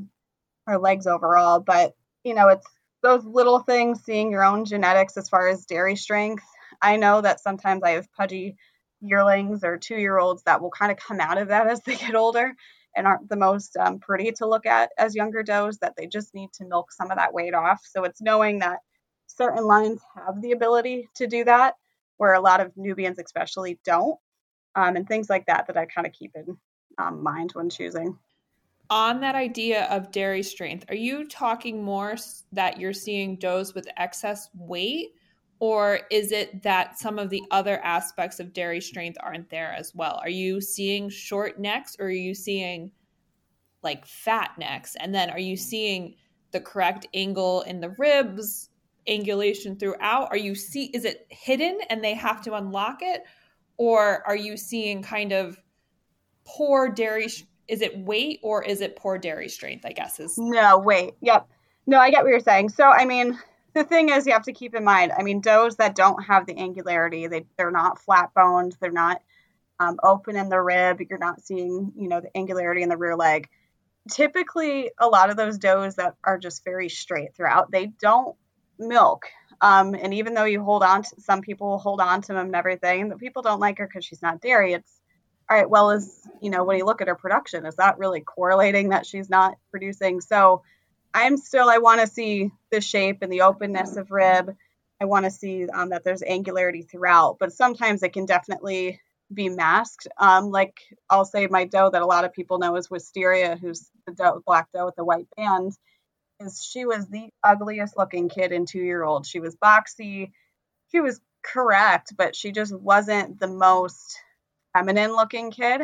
[0.66, 1.60] or legs overall.
[1.60, 2.66] But, you know, it's
[3.02, 6.44] those little things, seeing your own genetics as far as dairy strength.
[6.82, 8.56] I know that sometimes I have pudgy
[9.00, 11.96] yearlings or two year olds that will kind of come out of that as they
[11.96, 12.54] get older
[12.96, 16.34] and aren't the most um, pretty to look at as younger does that they just
[16.34, 18.78] need to milk some of that weight off so it's knowing that
[19.26, 21.74] certain lines have the ability to do that
[22.16, 24.18] where a lot of nubians especially don't
[24.74, 26.56] um, and things like that that i kind of keep in
[26.98, 28.16] um, mind when choosing
[28.88, 32.16] on that idea of dairy strength are you talking more
[32.52, 35.12] that you're seeing does with excess weight
[35.58, 39.94] or is it that some of the other aspects of dairy strength aren't there as
[39.94, 40.20] well?
[40.22, 42.90] Are you seeing short necks or are you seeing
[43.82, 44.96] like fat necks?
[44.96, 46.16] And then are you seeing
[46.52, 48.68] the correct angle in the ribs,
[49.08, 50.28] angulation throughout?
[50.30, 53.22] Are you see is it hidden and they have to unlock it?
[53.76, 55.58] Or are you seeing kind of
[56.44, 57.28] poor dairy
[57.68, 61.14] is it weight or is it poor dairy strength, I guess is No, weight.
[61.20, 61.48] Yep.
[61.86, 62.68] No, I get what you're saying.
[62.70, 63.38] So I mean
[63.76, 66.46] the thing is you have to keep in mind i mean does that don't have
[66.46, 69.20] the angularity they, they're not flat boned they're not
[69.78, 73.14] um, open in the rib you're not seeing you know the angularity in the rear
[73.14, 73.48] leg
[74.10, 78.34] typically a lot of those does that are just very straight throughout they don't
[78.78, 79.26] milk
[79.60, 82.56] um, and even though you hold on to some people hold on to them and
[82.56, 85.00] everything the people don't like her because she's not dairy it's
[85.50, 88.20] all right well is you know when you look at her production is that really
[88.20, 90.62] correlating that she's not producing so
[91.16, 94.54] I'm still, I want to see the shape and the openness of rib.
[95.00, 99.00] I want to see um, that there's angularity throughout, but sometimes it can definitely
[99.32, 100.08] be masked.
[100.18, 103.90] Um, like I'll say my doe that a lot of people know is Wisteria, who's
[104.06, 105.72] the doe, black doe with the white band,
[106.62, 109.26] she was the ugliest looking kid in two year old.
[109.26, 110.32] She was boxy.
[110.92, 114.18] She was correct, but she just wasn't the most
[114.72, 115.80] feminine looking kid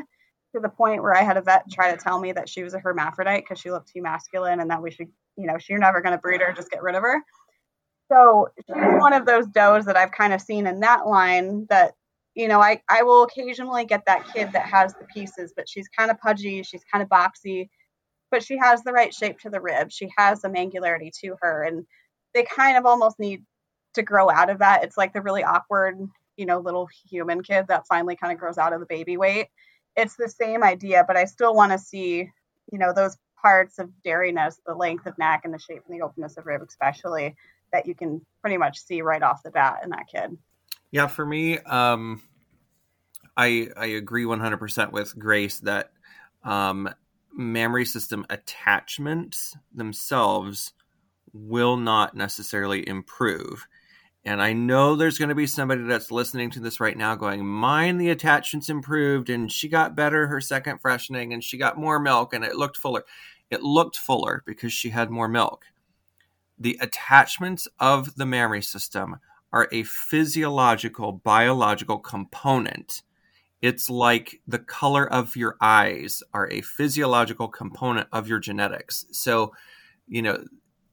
[0.54, 2.74] to the point where I had a vet try to tell me that she was
[2.74, 6.00] a hermaphrodite because she looked too masculine and that we should you know, you're never
[6.00, 7.22] going to breed her, just get rid of her.
[8.10, 11.94] So she's one of those does that I've kind of seen in that line that,
[12.34, 15.88] you know, I, I will occasionally get that kid that has the pieces, but she's
[15.88, 17.68] kind of pudgy, she's kind of boxy,
[18.32, 19.92] but she has the right shape to the rib.
[19.92, 21.62] She has some angularity to her.
[21.62, 21.86] And
[22.34, 23.44] they kind of almost need
[23.94, 24.82] to grow out of that.
[24.82, 26.00] It's like the really awkward,
[26.36, 29.48] you know, little human kid that finally kind of grows out of the baby weight.
[29.96, 32.30] It's the same idea, but I still want to see,
[32.72, 36.02] you know, those parts of dairiness, the length of neck and the shape and the
[36.02, 37.36] openness of rib, especially
[37.70, 40.38] that you can pretty much see right off the bat in that kid.
[40.90, 42.22] Yeah, for me, um,
[43.36, 45.92] I I agree 100% with Grace that
[46.44, 46.88] um,
[47.34, 50.72] mammary system attachments themselves
[51.32, 53.66] will not necessarily improve.
[54.24, 57.44] And I know there's going to be somebody that's listening to this right now going,
[57.44, 61.98] Mine, the attachments improved and she got better her second freshening and she got more
[61.98, 63.04] milk and it looked fuller.
[63.50, 65.64] It looked fuller because she had more milk.
[66.58, 69.16] The attachments of the mammary system
[69.52, 73.02] are a physiological, biological component.
[73.62, 79.06] It's like the color of your eyes are a physiological component of your genetics.
[79.12, 79.54] So,
[80.08, 80.44] you know,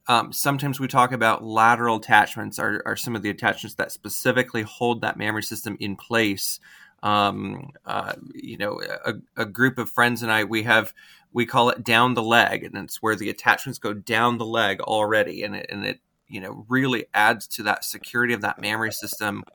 [0.08, 4.62] um, sometimes we talk about lateral attachments are, are some of the attachments that specifically
[4.62, 6.60] hold that mammary system in place.
[7.02, 10.94] Um, uh, you know, a, a, group of friends and I, we have
[11.32, 14.82] we call it down the leg, and it's where the attachments go down the leg
[14.82, 18.92] already, and it and it you know really adds to that security of that mammary
[18.92, 19.46] system,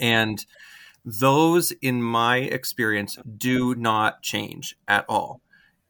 [0.00, 0.44] and
[1.04, 5.40] those, in my experience, do not change at all.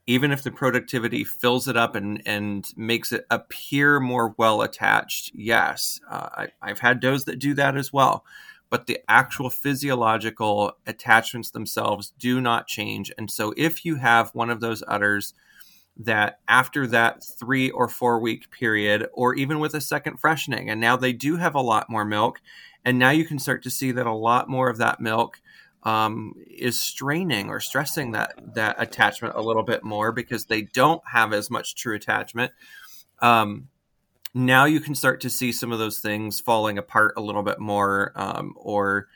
[0.07, 5.31] Even if the productivity fills it up and, and makes it appear more well attached,
[5.35, 8.25] yes, uh, I, I've had does that do that as well
[8.73, 13.13] but the actual physiological attachments themselves do not change.
[13.19, 15.35] And so, if you have one of those udders
[15.99, 20.81] that after that three or four week period, or even with a second freshening, and
[20.81, 22.41] now they do have a lot more milk,
[22.85, 25.41] and now you can start to see that a lot more of that milk
[25.85, 31.03] um, is straining or stressing that that attachment a little bit more because they don't
[31.13, 32.53] have as much true attachment.
[33.21, 33.69] Um,
[34.35, 37.59] now you can start to see some of those things falling apart a little bit
[37.59, 39.09] more um, or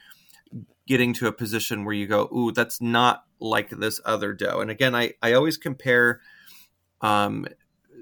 [0.87, 4.71] getting to a position where you go ooh that's not like this other doe and
[4.71, 6.21] again i, I always compare
[7.01, 7.47] um,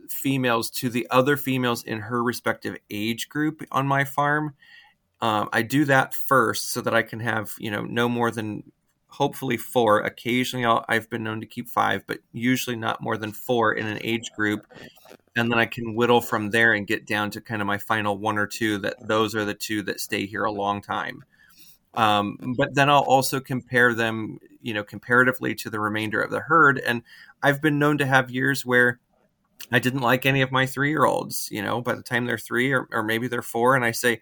[0.09, 4.55] females to the other females in her respective age group on my farm.
[5.25, 8.63] Um, I do that first so that I can have you know no more than
[9.09, 10.01] hopefully four.
[10.01, 13.87] Occasionally, i have been known to keep five, but usually not more than four in
[13.87, 14.67] an age group.
[15.35, 18.19] And then I can whittle from there and get down to kind of my final
[18.19, 21.25] one or two that those are the two that stay here a long time.
[21.95, 26.41] Um, but then I'll also compare them, you know, comparatively to the remainder of the
[26.41, 26.79] herd.
[26.81, 27.03] And
[27.43, 29.01] I've been known to have years where
[29.73, 32.37] I didn't like any of my three year olds, you know, by the time they're
[32.37, 33.75] three or, or maybe they're four.
[33.75, 34.21] And I say,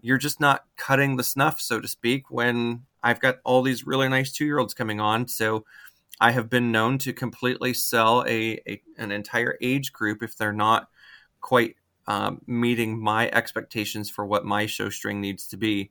[0.00, 4.08] you're just not cutting the snuff, so to speak, when I've got all these really
[4.08, 5.28] nice two year olds coming on.
[5.28, 5.64] So
[6.20, 10.52] I have been known to completely sell a, a an entire age group if they're
[10.52, 10.88] not
[11.40, 15.90] quite um, meeting my expectations for what my show string needs to be.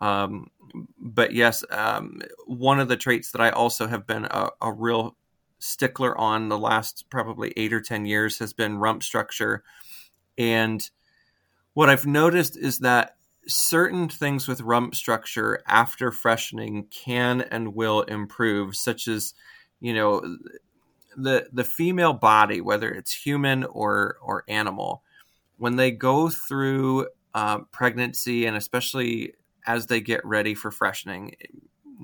[0.00, 0.50] Um,
[0.98, 5.16] but yes, um, one of the traits that I also have been a, a, real
[5.58, 9.64] stickler on the last probably eight or 10 years has been rump structure.
[10.36, 10.88] And
[11.74, 13.16] what I've noticed is that
[13.48, 19.34] certain things with rump structure after freshening can and will improve, such as,
[19.80, 20.38] you know,
[21.16, 25.02] the the female body, whether it's human or or animal,
[25.56, 29.34] when they go through uh, pregnancy and especially
[29.66, 31.34] as they get ready for freshening,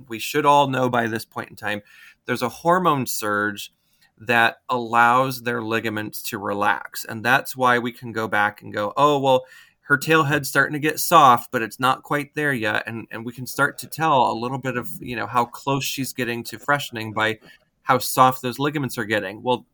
[0.08, 1.82] we should all know by this point in time,
[2.26, 3.72] there's a hormone surge
[4.18, 8.92] that allows their ligaments to relax, and that's why we can go back and go,
[8.96, 9.44] oh well
[9.84, 12.84] her tail head's starting to get soft, but it's not quite there yet.
[12.86, 15.84] And, and we can start to tell a little bit of, you know, how close
[15.84, 17.38] she's getting to freshening by
[17.82, 19.42] how soft those ligaments are getting.
[19.42, 19.66] Well,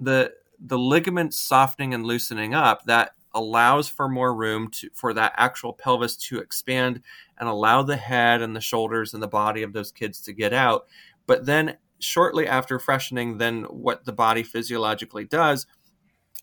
[0.00, 5.34] the, the ligaments softening and loosening up, that allows for more room to, for that
[5.36, 7.02] actual pelvis to expand
[7.38, 10.54] and allow the head and the shoulders and the body of those kids to get
[10.54, 10.86] out.
[11.26, 15.66] But then shortly after freshening, then what the body physiologically does–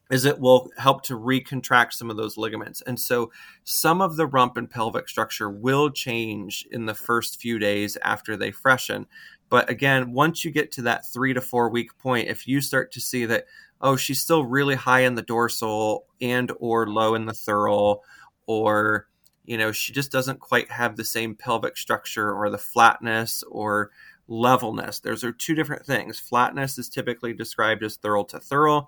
[0.10, 2.82] is it will help to recontract some of those ligaments.
[2.82, 3.32] And so
[3.64, 8.36] some of the rump and pelvic structure will change in the first few days after
[8.36, 9.06] they freshen.
[9.50, 12.92] But again, once you get to that three to four week point, if you start
[12.94, 13.46] to see that,
[13.82, 18.00] oh, she's still really high in the dorsal and or low in the thurl,
[18.48, 19.08] or
[19.46, 23.90] you know, she just doesn't quite have the same pelvic structure or the flatness or
[24.28, 25.00] levelness.
[25.00, 26.20] Those are two different things.
[26.20, 28.88] Flatness is typically described as thurl to thurl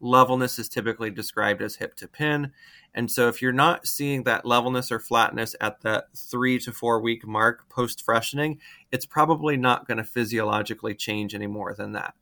[0.00, 2.52] levelness is typically described as hip to pin.
[2.94, 7.00] And so if you're not seeing that levelness or flatness at that three to four
[7.00, 8.58] week mark post freshening,
[8.90, 12.14] it's probably not going to physiologically change any more than that.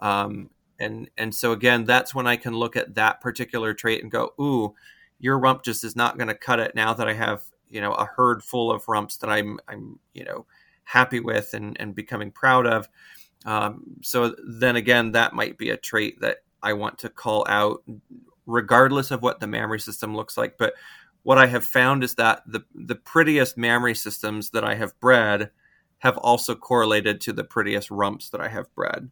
[0.00, 4.10] Um, and and so again, that's when I can look at that particular trait and
[4.10, 4.74] go, ooh,
[5.18, 7.92] your rump just is not going to cut it now that I have you know
[7.92, 10.46] a herd full of rumps that I'm I'm you know
[10.84, 12.88] happy with and and becoming proud of.
[13.44, 17.84] Um, so then again, that might be a trait that I want to call out,
[18.46, 20.58] regardless of what the mammary system looks like.
[20.58, 20.74] But
[21.22, 25.50] what I have found is that the the prettiest mammary systems that I have bred
[25.98, 29.10] have also correlated to the prettiest rumps that I have bred.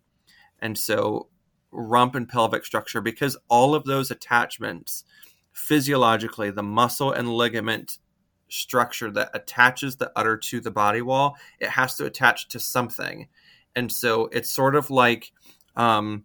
[0.58, 1.28] And so
[1.70, 5.04] rump and pelvic structure, because all of those attachments
[5.52, 7.98] physiologically, the muscle and ligament
[8.48, 13.28] structure that attaches the udder to the body wall, it has to attach to something.
[13.74, 15.32] And so it's sort of like
[15.76, 16.24] um,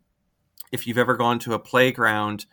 [0.71, 2.45] if you've ever gone to a playground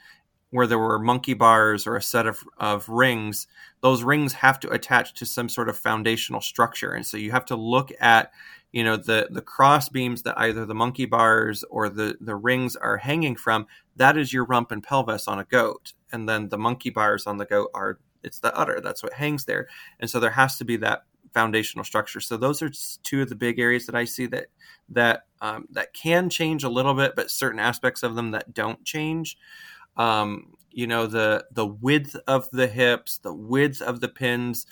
[0.50, 3.48] where there were monkey bars or a set of, of rings,
[3.81, 6.92] those rings have to attach to some sort of foundational structure.
[6.92, 8.31] And so you have to look at,
[8.70, 12.77] you know, the, the cross beams that either the monkey bars or the, the rings
[12.77, 13.66] are hanging from.
[13.96, 15.92] That is your rump and pelvis on a goat.
[16.12, 18.81] And then the monkey bars on the goat are, it's the udder.
[18.81, 19.66] That's what hangs there.
[19.98, 21.03] And so there has to be that
[21.34, 22.20] foundational structure.
[22.20, 22.70] So those are
[23.02, 24.46] two of the big areas that I see that
[24.90, 28.82] that um, that can change a little bit, but certain aspects of them that don't
[28.84, 29.36] change.
[29.96, 34.66] Um, you know the the width of the hips, the width of the pins.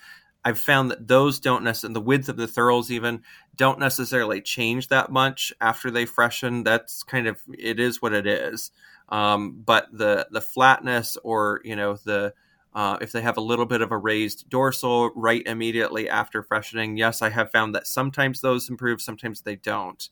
[0.45, 3.23] I've found that those don't necessarily the width of the thurls even
[3.55, 6.65] don't necessarily change that much after they freshen.
[6.65, 8.73] That's kind of it is what it is.
[9.09, 12.35] Um, but the the flatness or you know the
[12.75, 16.97] uh, if they have a little bit of a raised dorsal right immediately after freshening,
[16.97, 20.09] yes, I have found that sometimes those improve, sometimes they don't.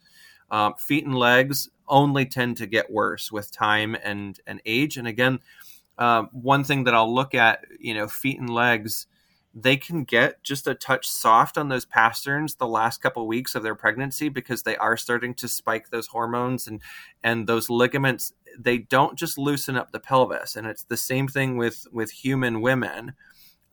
[0.51, 4.97] Um, feet and legs only tend to get worse with time and and age.
[4.97, 5.39] And again,
[5.99, 9.07] uh, one thing that I'll look at, you know, feet and legs,
[9.53, 13.55] they can get just a touch soft on those pasterns the last couple of weeks
[13.55, 16.81] of their pregnancy because they are starting to spike those hormones and
[17.23, 18.33] and those ligaments.
[18.59, 22.61] They don't just loosen up the pelvis and it's the same thing with with human
[22.61, 23.15] women.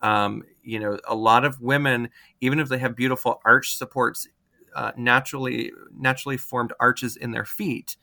[0.00, 2.10] Um, you know a lot of women
[2.40, 4.28] even if they have beautiful arch supports
[4.76, 7.96] uh, naturally naturally formed arches in their feet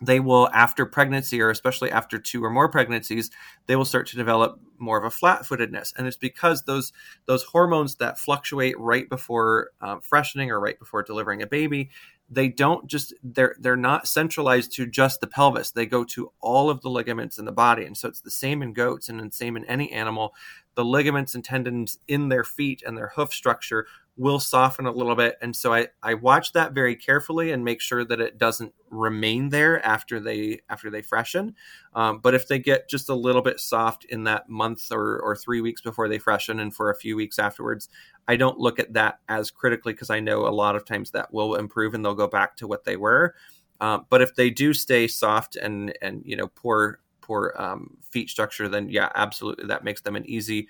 [0.00, 3.30] they will after pregnancy or especially after two or more pregnancies
[3.66, 5.92] they will start to develop more of a flat-footedness.
[5.96, 6.92] And it's because those
[7.26, 11.90] those hormones that fluctuate right before um, freshening or right before delivering a baby
[12.30, 15.72] they don't just they're they're not centralized to just the pelvis.
[15.72, 17.84] They go to all of the ligaments in the body.
[17.84, 20.34] And so it's the same in goats and the same in any animal
[20.74, 25.16] the ligaments and tendons in their feet and their hoof structure will soften a little
[25.16, 25.38] bit.
[25.40, 29.48] And so i i watch that very carefully and make sure that it doesn't remain
[29.48, 31.54] there after they after they freshen.
[31.94, 35.36] Um, but if they get just a little bit soft in that month or, or
[35.36, 37.88] three weeks before they freshen and for a few weeks afterwards
[38.28, 41.32] i don't look at that as critically because i know a lot of times that
[41.32, 43.34] will improve and they'll go back to what they were.
[43.80, 47.00] Uh, but if they do stay soft and and you know poor
[47.30, 50.66] poor um, feet structure then yeah absolutely that makes them an easy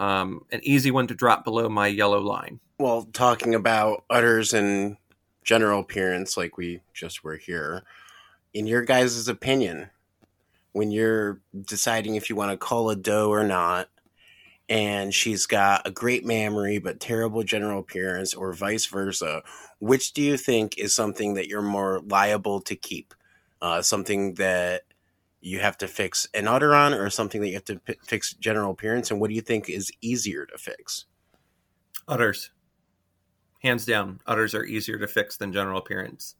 [0.00, 2.58] um, an easy one to drop below my yellow line.
[2.78, 4.96] Well, talking about udders and
[5.44, 7.84] general appearance, like we just were here,
[8.54, 9.90] in your guys' opinion,
[10.72, 13.90] when you're deciding if you want to cull a doe or not,
[14.70, 19.42] and she's got a great mammary but terrible general appearance, or vice versa,
[19.80, 23.12] which do you think is something that you're more liable to keep?
[23.60, 24.84] Uh, something that
[25.40, 28.34] you have to fix an udder on or something that you have to p- fix
[28.34, 31.06] general appearance and what do you think is easier to fix?
[32.06, 32.50] Udders.
[33.62, 36.34] Hands down udders are easier to fix than general appearance.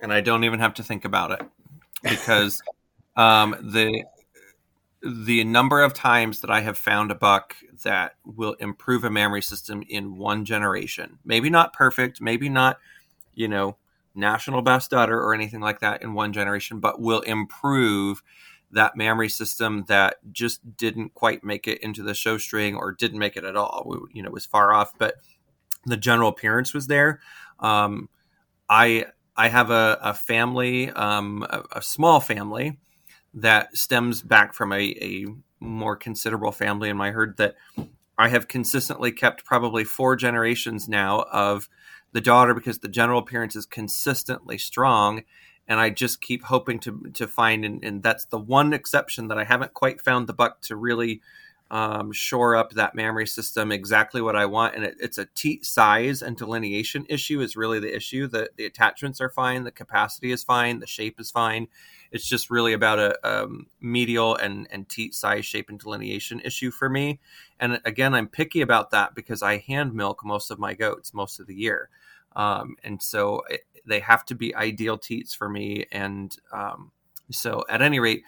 [0.00, 1.42] And i don't even have to think about it
[2.02, 2.62] because
[3.16, 4.04] um, the
[5.02, 9.42] the number of times that i have found a buck that will improve a mammary
[9.42, 12.78] system in one generation maybe not perfect maybe not
[13.34, 13.76] you know
[14.18, 18.22] national best udder or anything like that in one generation, but will improve
[18.70, 23.18] that mammary system that just didn't quite make it into the show string or didn't
[23.18, 24.06] make it at all.
[24.12, 25.14] You know, was far off, but
[25.86, 27.20] the general appearance was there.
[27.60, 28.08] Um,
[28.68, 29.06] I
[29.36, 32.76] I have a, a family, um, a, a, small family
[33.34, 35.26] that stems back from a, a
[35.60, 37.54] more considerable family in my herd that
[38.18, 41.68] I have consistently kept probably four generations now of
[42.12, 45.22] the daughter because the general appearance is consistently strong
[45.68, 49.38] and I just keep hoping to to find and, and, that's the one exception that
[49.38, 51.20] I haven't quite found the buck to really
[51.70, 55.66] um, shore up that mammary system exactly what I want and it, it's a teat
[55.66, 58.26] size and delineation issue is really the issue.
[58.26, 61.68] The the attachments are fine the capacity is fine the shape is fine.
[62.10, 66.70] It's just really about a um, medial and and teat size shape and delineation issue
[66.70, 67.20] for me.
[67.60, 71.38] And again I'm picky about that because I hand milk most of my goats most
[71.38, 71.90] of the year
[72.36, 75.86] um, and so it, they have to be ideal teats for me.
[75.90, 76.92] And um,
[77.30, 78.22] so, at any rate,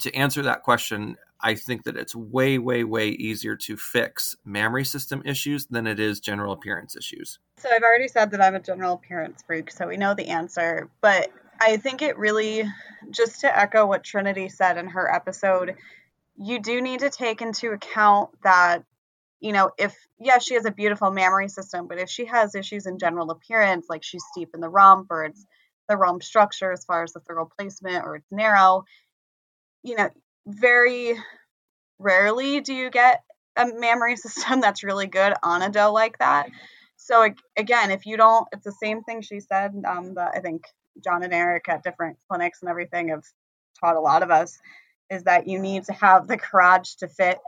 [0.00, 4.84] to answer that question, I think that it's way, way, way easier to fix mammary
[4.84, 7.38] system issues than it is general appearance issues.
[7.56, 10.88] So I've already said that I'm a general appearance freak, so we know the answer.
[11.00, 11.30] But
[11.60, 12.64] I think it really,
[13.10, 15.74] just to echo what Trinity said in her episode,
[16.36, 18.84] you do need to take into account that
[19.42, 22.86] you know, if yeah, she has a beautiful mammary system, but if she has issues
[22.86, 25.44] in general appearance, like she's steep in the rump or it's
[25.88, 28.84] the rump structure as far as the thurl placement or it's narrow,
[29.82, 30.08] you know,
[30.46, 31.16] very
[31.98, 33.24] rarely do you get
[33.56, 36.48] a mammary system that's really good on a doe like that.
[36.96, 39.72] So again, if you don't, it's the same thing she said.
[39.84, 40.62] Um, that I think
[41.02, 43.24] John and Eric at different clinics and everything have
[43.80, 44.56] taught a lot of us
[45.10, 47.38] is that you need to have the courage to fit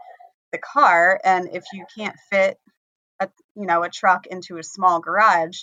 [0.55, 2.59] the car and if you can't fit
[3.21, 5.63] a you know a truck into a small garage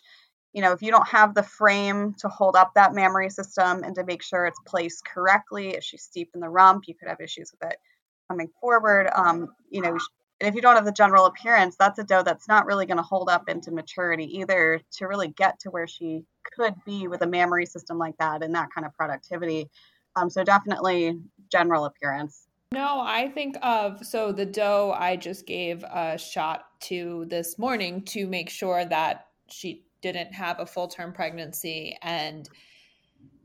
[0.53, 3.95] you know if you don't have the frame to hold up that mammary system and
[3.95, 7.21] to make sure it's placed correctly if she's steep in the rump you could have
[7.21, 7.77] issues with it
[8.29, 9.97] coming forward um, you know
[10.41, 12.97] and if you don't have the general appearance that's a doe that's not really going
[12.97, 16.25] to hold up into maturity either to really get to where she
[16.55, 19.69] could be with a mammary system like that and that kind of productivity.
[20.15, 21.17] Um, so definitely
[21.51, 27.25] general appearance no, I think of so the doe I just gave a shot to
[27.29, 32.49] this morning to make sure that she didn't have a full term pregnancy and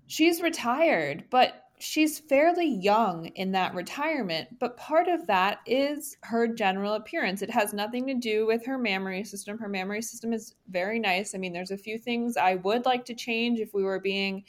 [0.06, 4.48] she's retired, but she's fairly young in that retirement.
[4.60, 7.42] But part of that is her general appearance.
[7.42, 9.58] It has nothing to do with her mammary system.
[9.58, 11.34] Her mammary system is very nice.
[11.34, 14.44] I mean, there's a few things I would like to change if we were being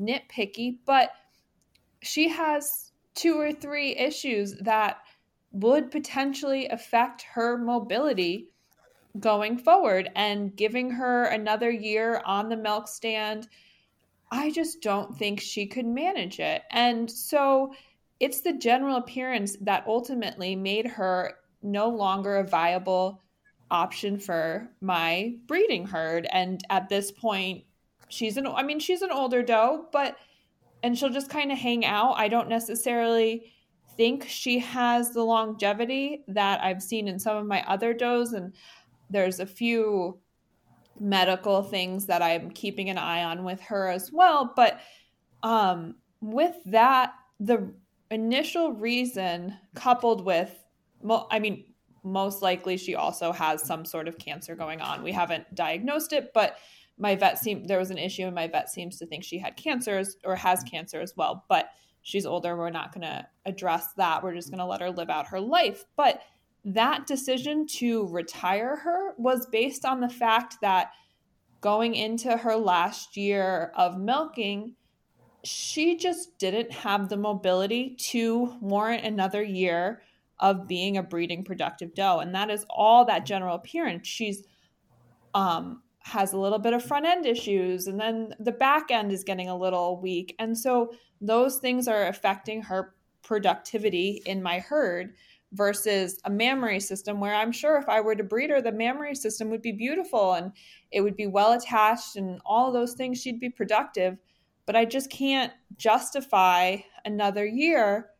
[0.00, 1.10] nitpicky, but
[2.02, 2.87] she has
[3.18, 4.98] two or three issues that
[5.52, 8.48] would potentially affect her mobility
[9.18, 13.48] going forward and giving her another year on the milk stand
[14.30, 16.62] i just don't think she could manage it.
[16.70, 17.74] And so
[18.20, 23.22] it's the general appearance that ultimately made her no longer a viable
[23.70, 26.26] option for my breeding herd.
[26.32, 27.64] And at this point
[28.08, 30.16] she's an I mean she's an older doe, but
[30.82, 32.14] and she'll just kind of hang out.
[32.16, 33.52] I don't necessarily
[33.96, 38.54] think she has the longevity that I've seen in some of my other does and
[39.10, 40.20] there's a few
[41.00, 44.80] medical things that I'm keeping an eye on with her as well, but
[45.42, 47.72] um with that the
[48.10, 50.52] initial reason coupled with
[51.30, 51.64] I mean
[52.04, 55.02] most likely she also has some sort of cancer going on.
[55.02, 56.56] We haven't diagnosed it, but
[56.98, 59.56] my vet seemed there was an issue and my vet seems to think she had
[59.56, 61.70] cancers or has cancer as well but
[62.08, 62.56] she's older.
[62.56, 64.22] We're not going to address that.
[64.22, 65.84] We're just going to let her live out her life.
[65.94, 66.22] But
[66.64, 70.92] that decision to retire her was based on the fact that
[71.60, 74.74] going into her last year of milking
[75.44, 80.02] she just didn't have the mobility to warrant another year
[80.40, 82.18] of being a breeding productive doe.
[82.18, 84.06] And that is all that general appearance.
[84.08, 84.42] She's
[85.34, 89.24] um has a little bit of front end issues and then the back end is
[89.24, 90.34] getting a little weak.
[90.38, 95.14] And so those things are affecting her productivity in my herd
[95.52, 99.14] versus a mammary system where i'm sure if i were to breed her the mammary
[99.14, 100.52] system would be beautiful and
[100.92, 104.18] it would be well attached and all those things she'd be productive.
[104.66, 108.10] But i just can't justify another year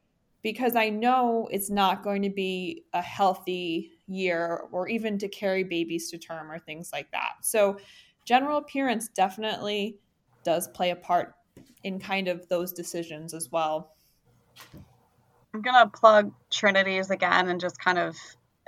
[0.43, 5.65] because i know it's not going to be a healthy year or even to carry
[5.65, 7.33] babies to term or things like that.
[7.43, 7.79] So,
[8.25, 9.99] general appearance definitely
[10.45, 11.35] does play a part
[11.85, 13.93] in kind of those decisions as well.
[15.55, 18.17] I'm going to plug Trinity's again and just kind of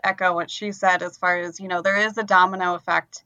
[0.03, 3.23] echo what she said as far as, you know, there is a domino effect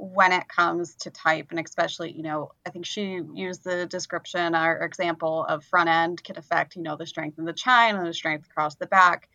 [0.00, 4.56] when it comes to type and especially you know i think she used the description
[4.56, 8.06] or example of front end can affect you know the strength in the chine and
[8.06, 9.28] the strength across the back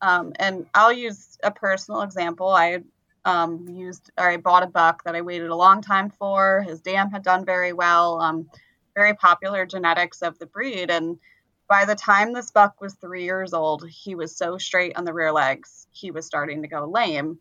[0.00, 2.48] um, and I'll use a personal example.
[2.48, 2.80] I
[3.24, 6.62] um, used or I bought a buck that I waited a long time for.
[6.62, 8.48] His dam had done very well, um,
[8.94, 10.90] very popular genetics of the breed.
[10.90, 11.18] And
[11.68, 15.12] by the time this buck was three years old, he was so straight on the
[15.12, 17.38] rear legs, he was starting to go lame.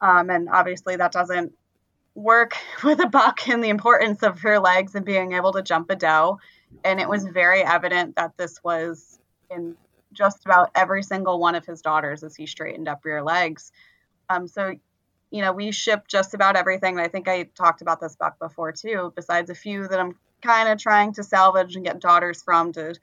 [0.00, 1.52] Um, and obviously, that doesn't
[2.14, 5.90] work with a buck and the importance of rear legs and being able to jump
[5.90, 6.38] a doe.
[6.84, 9.18] And it was very evident that this was
[9.50, 9.76] in
[10.14, 13.72] just about every single one of his daughters as he straightened up rear legs.
[14.30, 14.74] Um, so,
[15.30, 16.98] you know, we ship just about everything.
[16.98, 20.68] I think I talked about this buck before too, besides a few that I'm kind
[20.68, 22.94] of trying to salvage and get daughters from to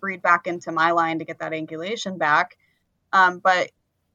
[0.00, 2.56] breed back into my line to get that angulation back.
[3.12, 3.70] Um, but,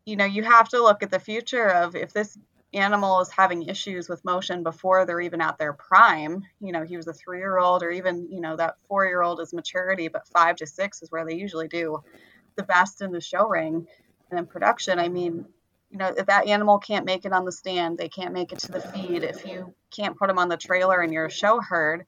[0.06, 2.38] you know, you have to look at the future of if this
[2.74, 6.44] animal is having issues with motion before they're even at their prime.
[6.60, 9.22] You know, he was a three year old, or even, you know, that four year
[9.22, 12.04] old is maturity, but five to six is where they usually do
[12.56, 13.88] the best in the show ring
[14.30, 15.00] and in production.
[15.00, 15.46] I mean,
[15.90, 18.60] you know, if that animal can't make it on the stand, they can't make it
[18.60, 19.24] to the feed.
[19.24, 22.06] If you can't put them on the trailer and you're a show herd,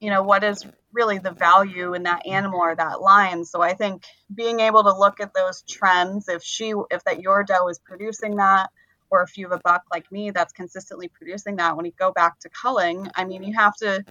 [0.00, 3.44] you know, what is really the value in that animal or that line?
[3.44, 7.44] So I think being able to look at those trends, if she, if that your
[7.44, 8.70] doe is producing that,
[9.10, 12.12] or if you have a buck like me that's consistently producing that, when you go
[12.12, 14.02] back to culling, I mean, you have to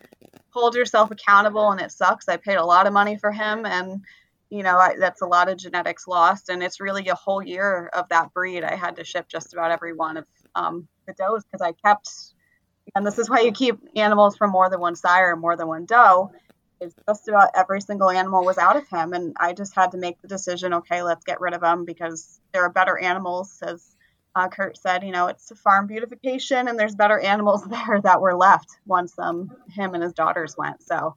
[0.52, 2.30] hold yourself accountable and it sucks.
[2.30, 4.02] I paid a lot of money for him and
[4.56, 7.89] you know I, that's a lot of genetics lost and it's really a whole year
[7.93, 8.64] of that breed.
[8.64, 10.26] I had to ship just about every one of
[10.56, 12.10] um, the does because i kept
[12.95, 15.68] and this is why you keep animals from more than one sire and more than
[15.68, 16.32] one doe
[16.82, 19.97] is just about every single animal was out of him and i just had to
[19.97, 23.95] make the decision okay let's get rid of them because there are better animals as
[24.36, 28.36] uh, kurt said you know it's farm beautification and there's better animals there that were
[28.36, 30.82] left once um, him and his daughters went.
[30.84, 31.16] So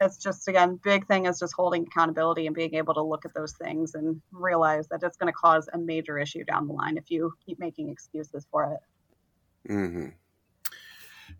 [0.00, 3.34] it's just again big thing is just holding accountability and being able to look at
[3.34, 6.96] those things and realize that it's going to cause a major issue down the line
[6.96, 10.08] if you keep making excuses for it mm-hmm.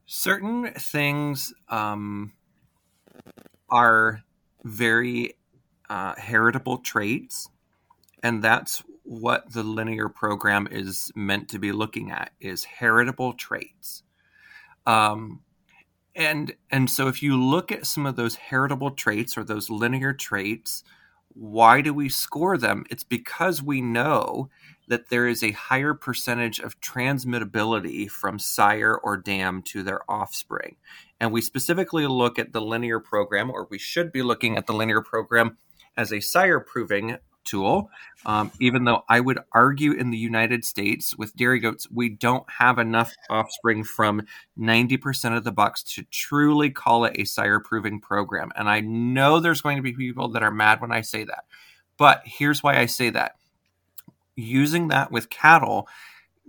[0.07, 2.33] certain things um,
[3.69, 4.23] are
[4.65, 5.35] very
[5.89, 7.49] uh, heritable traits
[8.23, 14.03] and that's what the linear program is meant to be looking at is heritable traits
[14.87, 15.41] um,
[16.17, 20.13] and and so if you look at some of those heritable traits or those linear
[20.13, 20.83] traits
[21.37, 22.85] why do we score them?
[22.91, 24.49] It's because we know
[24.89, 30.77] that there is a higher percentage of transmittability from sire or dam to their offspring.
[31.21, 34.73] And we specifically look at the linear program or we should be looking at the
[34.73, 35.59] linear program
[35.97, 37.91] as a sire proving tool.
[38.27, 42.49] Um, even though I would argue in the United States with dairy goats, we don't
[42.51, 44.23] have enough offspring from
[44.59, 48.51] 90% of the bucks to truly call it a sire proving program.
[48.57, 51.45] And I know there's going to be people that are mad when I say that.
[51.99, 53.37] But here's why I say that.
[54.37, 55.89] Using that with cattle,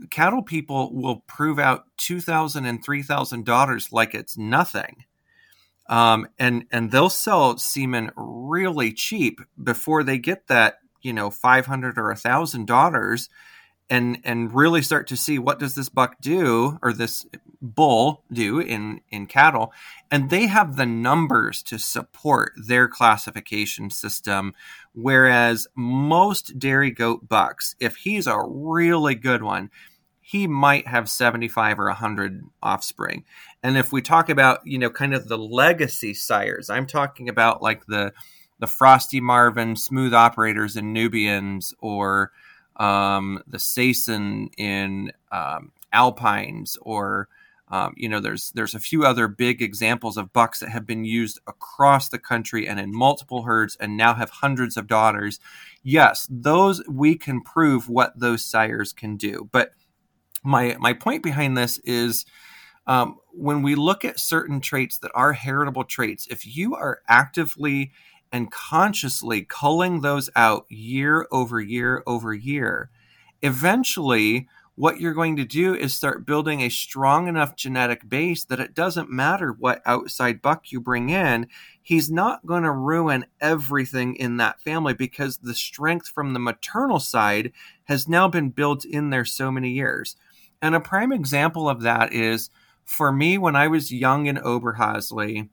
[0.09, 5.05] cattle people will prove out 2,000 and 3,000 daughters like it's nothing.
[5.89, 11.65] um, and and they'll sell semen really cheap before they get that you know five
[11.65, 13.29] hundred or a thousand daughters,
[13.89, 17.25] and and really start to see what does this buck do or this
[17.61, 19.71] bull do in in cattle,
[20.11, 24.53] and they have the numbers to support their classification system,
[24.93, 29.69] whereas most dairy goat bucks, if he's a really good one
[30.27, 33.23] he might have 75 or 100 offspring.
[33.63, 37.61] And if we talk about, you know, kind of the legacy sires, I'm talking about
[37.61, 38.11] like the
[38.59, 42.31] the Frosty Marvin smooth operators in Nubians or
[42.77, 47.27] um, the Saison in um, Alpines or
[47.69, 51.03] um, you know there's there's a few other big examples of bucks that have been
[51.03, 55.39] used across the country and in multiple herds and now have hundreds of daughters.
[55.83, 59.49] Yes those we can prove what those sires can do.
[59.51, 59.71] But
[60.43, 62.25] my my point behind this is
[62.87, 67.91] um, when we look at certain traits that are heritable traits, if you are actively
[68.31, 72.89] and consciously culling those out year over year over year,
[73.41, 74.47] eventually
[74.77, 78.75] what you're going to do is start building a strong enough genetic base that it
[78.75, 81.47] doesn't matter what outside buck you bring in,
[81.81, 86.99] he's not going to ruin everything in that family because the strength from the maternal
[86.99, 87.51] side
[87.85, 90.15] has now been built in there so many years.
[90.61, 92.51] And a prime example of that is
[92.85, 95.49] for me when I was young in Oberhasli,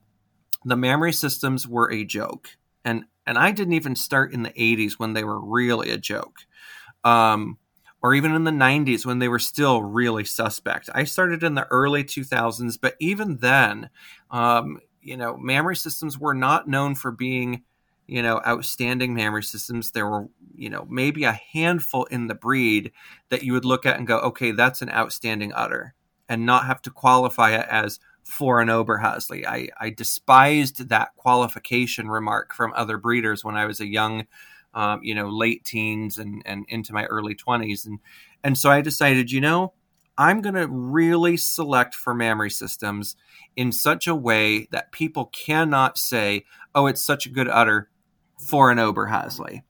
[0.63, 2.57] the mammary systems were a joke.
[2.85, 6.39] And and I didn't even start in the 80s when they were really a joke.
[7.03, 7.57] Um,
[8.01, 10.89] or even in the 90s when they were still really suspect.
[10.93, 13.89] I started in the early 2000s, but even then,
[14.31, 17.63] um, you know, mammary systems were not known for being
[18.07, 19.91] you know, outstanding mammary systems.
[19.91, 22.91] There were, you know, maybe a handful in the breed
[23.29, 25.95] that you would look at and go, okay, that's an outstanding udder,
[26.29, 29.45] and not have to qualify it as for an Oberhasli.
[29.45, 34.25] I, I despised that qualification remark from other breeders when I was a young,
[34.73, 37.85] um, you know, late teens and, and into my early 20s.
[37.85, 37.99] And,
[38.43, 39.73] and so I decided, you know,
[40.17, 43.15] I'm going to really select for mammary systems
[43.55, 47.89] in such a way that people cannot say, oh, it's such a good udder
[48.39, 49.61] for an Oberhasli.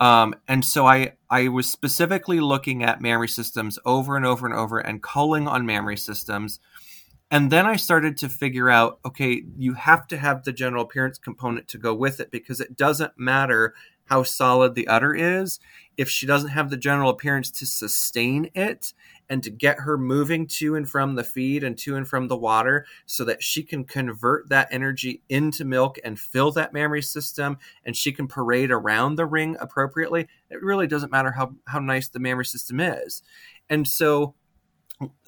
[0.00, 4.54] Um, and so I, I was specifically looking at mammary systems over and over and
[4.54, 6.58] over and culling on mammary systems.
[7.32, 11.16] And then I started to figure out okay, you have to have the general appearance
[11.16, 13.74] component to go with it because it doesn't matter
[14.04, 15.58] how solid the udder is.
[15.96, 18.92] If she doesn't have the general appearance to sustain it
[19.30, 22.36] and to get her moving to and from the feed and to and from the
[22.36, 27.56] water so that she can convert that energy into milk and fill that mammary system
[27.86, 32.08] and she can parade around the ring appropriately it really doesn't matter how, how nice
[32.08, 33.22] the mammary system is.
[33.70, 34.34] And so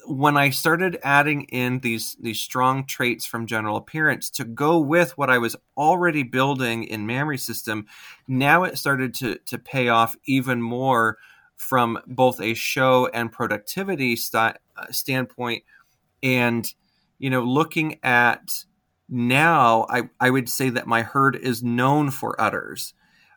[0.07, 5.17] when I started adding in these these strong traits from general appearance to go with
[5.17, 7.87] what I was already building in mammary system,
[8.27, 11.17] now it started to to pay off even more
[11.57, 15.63] from both a show and productivity st- uh, standpoint.
[16.21, 16.71] And
[17.19, 18.65] you know, looking at
[19.09, 22.93] now, I I would say that my herd is known for udders.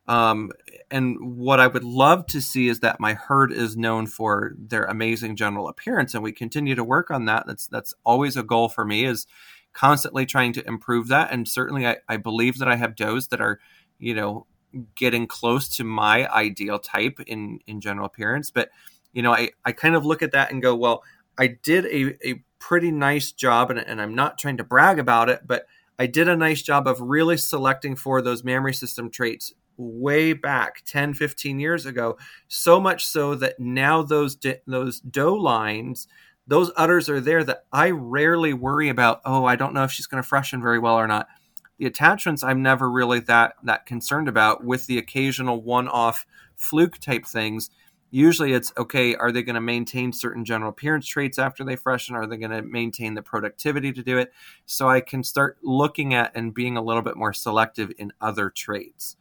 [0.09, 0.53] Um,
[0.91, 4.85] and what I would love to see is that my herd is known for their
[4.85, 7.47] amazing general appearance, and we continue to work on that.
[7.47, 9.27] That's that's always a goal for me is
[9.75, 11.31] constantly trying to improve that.
[11.31, 13.61] And certainly, I, I believe that I have does that are,
[13.99, 14.47] you know,
[14.95, 18.51] getting close to my ideal type in in general appearance.
[18.51, 18.71] But
[19.13, 21.03] you know, I I kind of look at that and go, well,
[21.39, 25.29] I did a a pretty nice job, and, and I'm not trying to brag about
[25.29, 25.67] it, but
[25.99, 30.83] I did a nice job of really selecting for those mammary system traits way back
[30.85, 32.19] 10 15 years ago
[32.49, 36.09] so much so that now those those doe lines
[36.49, 40.07] those udders are there that I rarely worry about oh I don't know if she's
[40.07, 41.29] going to freshen very well or not.
[41.79, 46.27] The attachments I'm never really that that concerned about with the occasional one-off
[46.57, 47.71] fluke type things.
[48.11, 52.17] Usually it's okay are they going to maintain certain general appearance traits after they freshen?
[52.17, 54.33] Are they going to maintain the productivity to do it?
[54.65, 58.49] So i can start looking at and being a little bit more selective in other
[58.49, 59.17] traits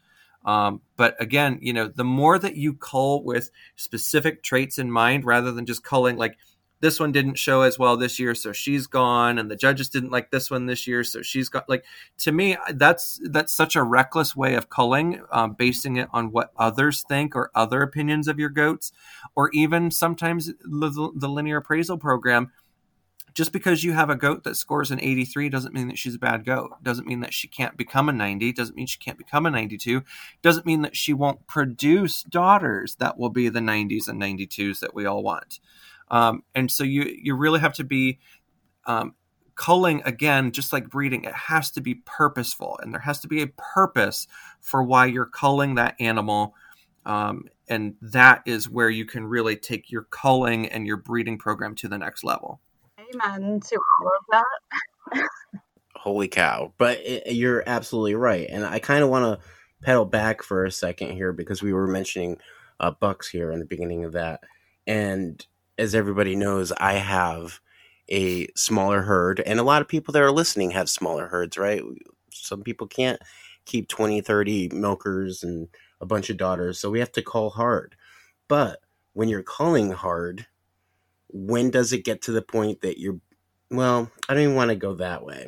[0.47, 5.25] um, but again, you know, the more that you cull with specific traits in mind
[5.25, 6.37] rather than just culling like
[6.79, 10.11] this one didn't show as well this year, so she's gone, and the judges didn't
[10.11, 11.83] like this one this year, so she's got like
[12.19, 16.51] to me that's that's such a reckless way of culling, um, basing it on what
[16.55, 18.91] others think or other opinions of your goats,
[19.35, 22.51] or even sometimes the, the linear appraisal program
[23.37, 26.19] just because you have a goat that scores an 83 doesn't mean that she's a
[26.19, 26.71] bad goat.
[26.81, 28.51] Doesn't mean that she can't become a 90.
[28.51, 30.01] Doesn't mean she can't become a 92.
[30.41, 34.95] Doesn't mean that she won't produce daughters that will be the 90s and 92s that
[34.95, 35.59] we all want.
[36.09, 38.17] Um, and so you you really have to be
[38.87, 39.13] um,
[39.53, 43.43] culling again just like breeding it has to be purposeful and there has to be
[43.43, 44.25] a purpose
[44.61, 46.55] for why you're culling that animal
[47.05, 51.75] um, and that is where you can really take your culling and your breeding program
[51.75, 52.61] to the next level
[53.13, 55.27] amen to all of that
[55.97, 56.73] holy cow.
[56.77, 58.47] But it, you're absolutely right.
[58.49, 59.45] And i kind of want to
[59.83, 62.37] pedal back for a second here because we were mentioning
[62.79, 64.41] uh, bucks here in the beginning of that.
[64.85, 65.45] And
[65.79, 67.59] as everybody knows i have
[68.09, 71.81] a smaller herd and a lot of people that are listening have smaller herds right?
[72.31, 73.21] Some people can't
[73.65, 75.67] keep 20 30 milkers and
[75.99, 77.95] a bunch of daughters so we have to cull hard.
[78.47, 78.79] But
[79.13, 80.47] when you're culling hard
[81.45, 83.19] when does it get to the point that you're
[83.69, 85.47] well i don't even want to go that way.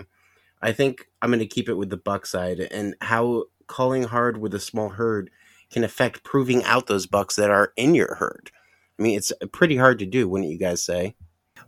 [0.62, 4.38] I think i'm going to keep it with the buck side and how culling hard
[4.40, 5.30] with a small herd
[5.72, 8.52] can affect proving out those bucks that are in your herd.
[8.98, 11.16] I mean it's pretty hard to do wouldn't you guys say?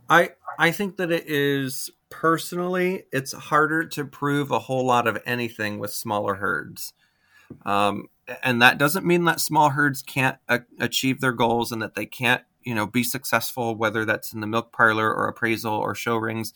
[0.08, 5.20] I I think that it is personally, it's harder to prove a whole lot of
[5.24, 6.92] anything with smaller herds.
[7.64, 8.08] Um,
[8.42, 12.06] and that doesn't mean that small herds can't a- achieve their goals and that they
[12.06, 16.16] can't, you know, be successful, whether that's in the milk parlor or appraisal or show
[16.16, 16.52] rings.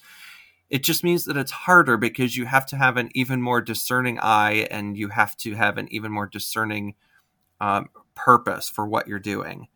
[0.69, 4.19] It just means that it's harder because you have to have an even more discerning
[4.21, 6.95] eye and you have to have an even more discerning
[7.61, 9.69] um, purpose for what you're doing.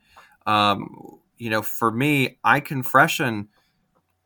[0.47, 3.49] Um, you know, for me, I can freshen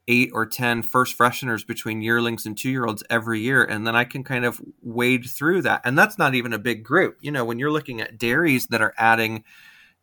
[0.09, 3.97] eight or ten first fresheners between yearlings and two year olds every year and then
[3.97, 7.31] i can kind of wade through that and that's not even a big group you
[7.31, 9.43] know when you're looking at dairies that are adding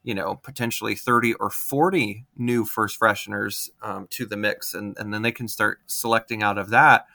[0.04, 5.14] you know potentially 30 or 40 new first fresheners um, to the mix and, and
[5.14, 7.06] then they can start selecting out of that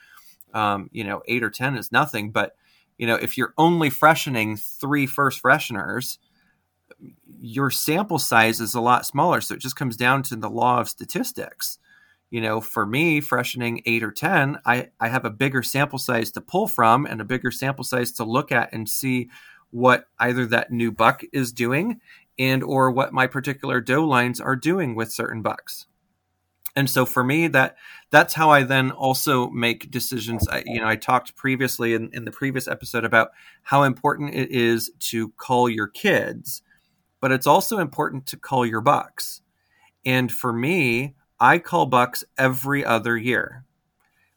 [0.54, 2.30] um, you know eight or ten is nothing.
[2.30, 2.56] But
[2.98, 6.18] you know if you're only freshening three first fresheners
[7.40, 9.40] your sample size is a lot smaller.
[9.40, 11.78] So it just comes down to the law of statistics.
[12.30, 16.32] You know, for me, freshening eight or 10, I, I have a bigger sample size
[16.32, 19.30] to pull from and a bigger sample size to look at and see
[19.70, 22.00] what either that new buck is doing
[22.38, 25.86] and or what my particular doe lines are doing with certain bucks.
[26.74, 27.76] And so for me, that
[28.10, 30.46] that's how I then also make decisions.
[30.46, 33.30] I, you know, I talked previously in, in the previous episode about
[33.62, 36.62] how important it is to cull your kids,
[37.20, 39.40] but it's also important to cull your bucks.
[40.04, 43.64] And for me, I cull bucks every other year.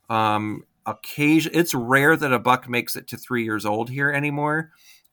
[0.10, 4.72] Um, occasion it's rare that a buck makes it to three years old here anymore,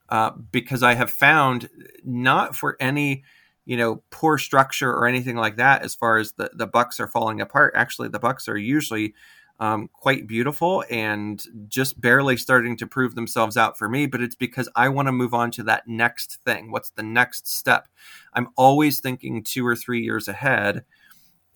[0.08, 1.68] uh, because I have found
[2.04, 3.24] not for any
[3.64, 7.08] you know poor structure or anything like that as far as the the bucks are
[7.08, 7.74] falling apart.
[7.76, 9.14] Actually, the bucks are usually
[9.58, 14.06] um, quite beautiful and just barely starting to prove themselves out for me.
[14.06, 16.70] But it's because I want to move on to that next thing.
[16.70, 17.88] What's the next step?
[18.34, 20.84] I'm always thinking two or three years ahead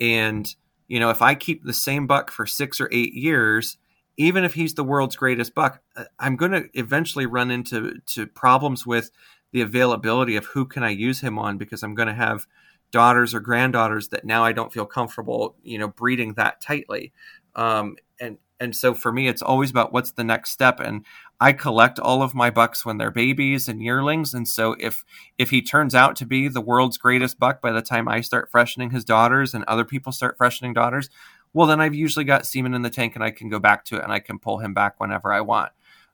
[0.01, 0.53] and,
[0.89, 3.77] you know, if I keep the same buck for six or eight years,
[4.21, 8.27] even if he's the world's greatest buck, uh, I'm going to eventually run into to
[8.27, 9.11] problems with
[9.53, 12.47] the availability of who can I use him on because I'm going to have
[12.91, 17.15] daughters or granddaughters that now I don't feel comfortable, you know, breeding that tightly.
[17.57, 20.81] Um, and and so for me, it's always about what's the next step.
[20.81, 21.07] And
[21.41, 24.35] I collect all of my bucks when they're babies and yearlings.
[24.35, 25.03] And so if
[25.39, 28.51] if he turns out to be the world's greatest buck by the time I start
[28.51, 31.09] freshening his daughters and other people start freshening daughters,
[31.53, 33.97] well then I've usually got semen in the tank and I can go back to
[33.97, 35.73] it and I can pull him back whenever I want.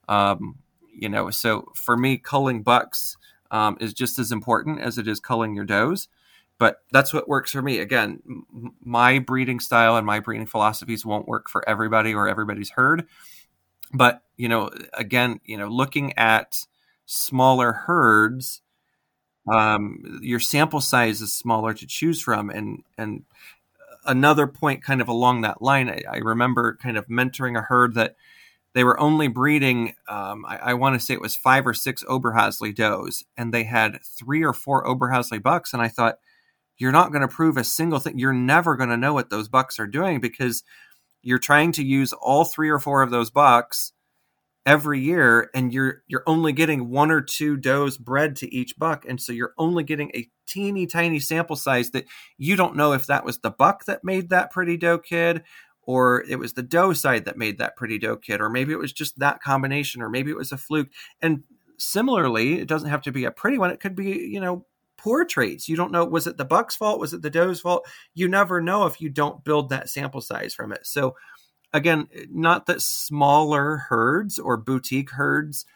[0.08, 0.56] Um,
[0.94, 3.16] you know, so for me, culling bucks
[3.50, 6.08] um, is just as important as it is culling your does.
[6.58, 7.80] But that's what works for me.
[7.80, 12.70] Again, m- my breeding style and my breeding philosophies won't work for everybody or everybody's
[12.70, 13.06] herd
[13.92, 16.66] but you know again you know looking at
[17.06, 18.62] smaller herds
[19.52, 23.24] um, your sample size is smaller to choose from and and
[24.06, 25.88] another point kind of along that line.
[25.88, 28.16] I, I remember kind of mentoring a herd that
[28.74, 32.04] they were only breeding um, I, I want to say it was five or six
[32.04, 36.18] Oberhasli does and they had three or four Oberhasli bucks and I thought
[36.76, 38.18] you're not going to prove a single thing.
[38.18, 40.62] You're never going to know what those bucks are doing because
[41.22, 43.92] you're trying to use all three or four of those bucks
[44.66, 49.04] every year and you're you're only getting one or two does bred to each buck
[49.08, 52.04] and so you're only getting a teeny tiny sample size that
[52.36, 55.42] you don't know if that was the buck that made that pretty doe kid
[55.82, 58.78] or it was the doe side that made that pretty doe kid or maybe it
[58.78, 60.88] was just that combination or maybe it was a fluke
[61.22, 61.44] and
[61.78, 64.66] similarly it doesn't have to be a pretty one it could be you know
[64.98, 65.68] poor traits.
[65.68, 67.86] You don't know was it the buck's fault, was it the doe's fault?
[68.14, 70.86] You never know if you don't build that sample size from it.
[70.86, 71.14] So
[71.72, 75.66] again, not that smaller herds or boutique herds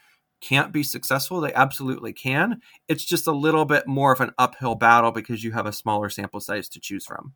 [0.40, 1.40] can't be successful.
[1.40, 2.62] They absolutely can.
[2.88, 6.08] It's just a little bit more of an uphill battle because you have a smaller
[6.08, 7.34] sample size to choose from.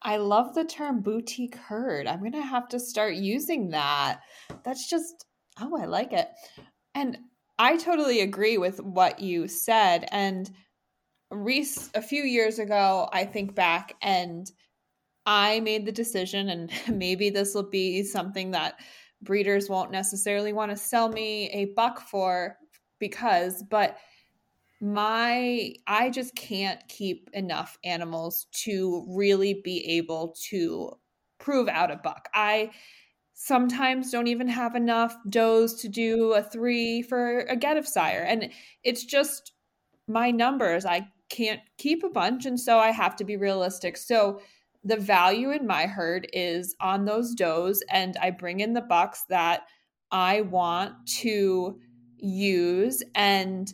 [0.00, 2.06] I love the term boutique herd.
[2.06, 4.20] I'm going to have to start using that.
[4.64, 5.26] That's just,
[5.60, 6.28] oh, I like it.
[6.94, 7.18] And
[7.58, 10.08] I totally agree with what you said.
[10.10, 10.50] And
[11.30, 14.50] Reese, a few years ago, I think back and
[15.26, 18.80] I made the decision, and maybe this will be something that
[19.22, 22.56] breeders won't necessarily want to sell me a buck for
[22.98, 23.98] because, but
[24.80, 30.98] my I just can't keep enough animals to really be able to
[31.38, 32.28] prove out a buck.
[32.34, 32.72] I
[33.34, 38.24] sometimes don't even have enough does to do a three for a get of sire.
[38.26, 38.50] And
[38.82, 39.52] it's just
[40.08, 40.84] my numbers.
[40.84, 42.46] I can't keep a bunch.
[42.46, 43.96] And so I have to be realistic.
[43.96, 44.40] So
[44.84, 47.84] the value in my herd is on those does.
[47.90, 49.62] And I bring in the bucks that
[50.10, 51.78] I want to
[52.16, 53.02] use.
[53.14, 53.72] And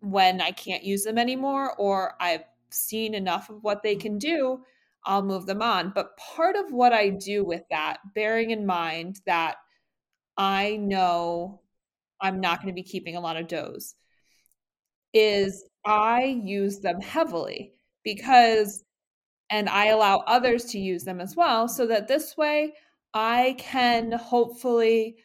[0.00, 4.60] when I can't use them anymore or I've seen enough of what they can do,
[5.04, 5.92] I'll move them on.
[5.94, 9.56] But part of what I do with that, bearing in mind that
[10.36, 11.60] I know
[12.20, 13.94] I'm not going to be keeping a lot of does,
[15.12, 17.72] is I use them heavily
[18.04, 18.84] because,
[19.50, 22.74] and I allow others to use them as well, so that this way
[23.14, 25.16] I can hopefully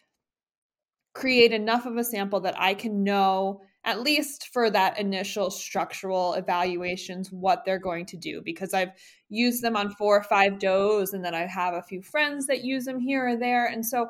[1.13, 6.35] create enough of a sample that I can know at least for that initial structural
[6.35, 8.91] evaluations what they're going to do because I've
[9.29, 12.63] used them on four or five does and then I have a few friends that
[12.63, 14.09] use them here or there and so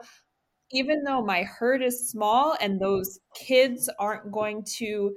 [0.72, 5.14] even though my herd is small and those kids aren't going to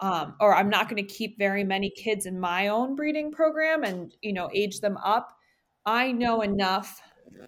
[0.00, 3.84] um, or I'm not going to keep very many kids in my own breeding program
[3.84, 5.36] and you know age them up
[5.86, 7.00] I know enough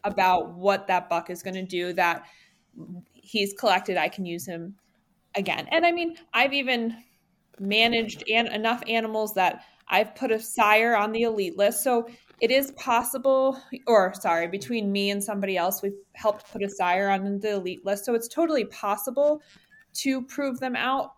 [0.05, 2.26] about what that buck is going to do that
[3.14, 4.76] he's collected I can use him
[5.36, 5.68] again.
[5.70, 6.97] And I mean, I've even
[7.61, 11.84] managed an- enough animals that I've put a sire on the elite list.
[11.84, 12.09] So
[12.40, 17.09] it is possible, or sorry, between me and somebody else, we've helped put a sire
[17.09, 18.05] on the elite list.
[18.05, 19.40] So it's totally possible
[19.94, 21.12] to prove them out,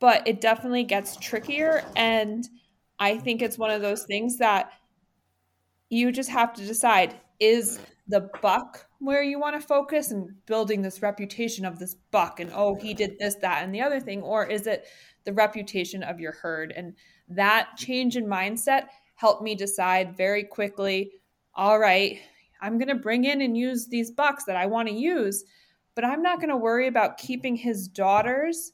[0.00, 1.84] but it definitely gets trickier.
[1.96, 2.48] And
[2.98, 4.72] I think it's one of those things that
[5.88, 7.78] you just have to decide is
[8.08, 12.50] the buck where you want to focus and building this reputation of this buck and
[12.54, 14.86] oh he did this that and the other thing or is it
[15.24, 16.94] the reputation of your herd and
[17.28, 21.12] that change in mindset helped me decide very quickly
[21.54, 22.18] all right
[22.60, 25.44] i'm going to bring in and use these bucks that i want to use
[25.94, 28.72] but i'm not going to worry about keeping his daughters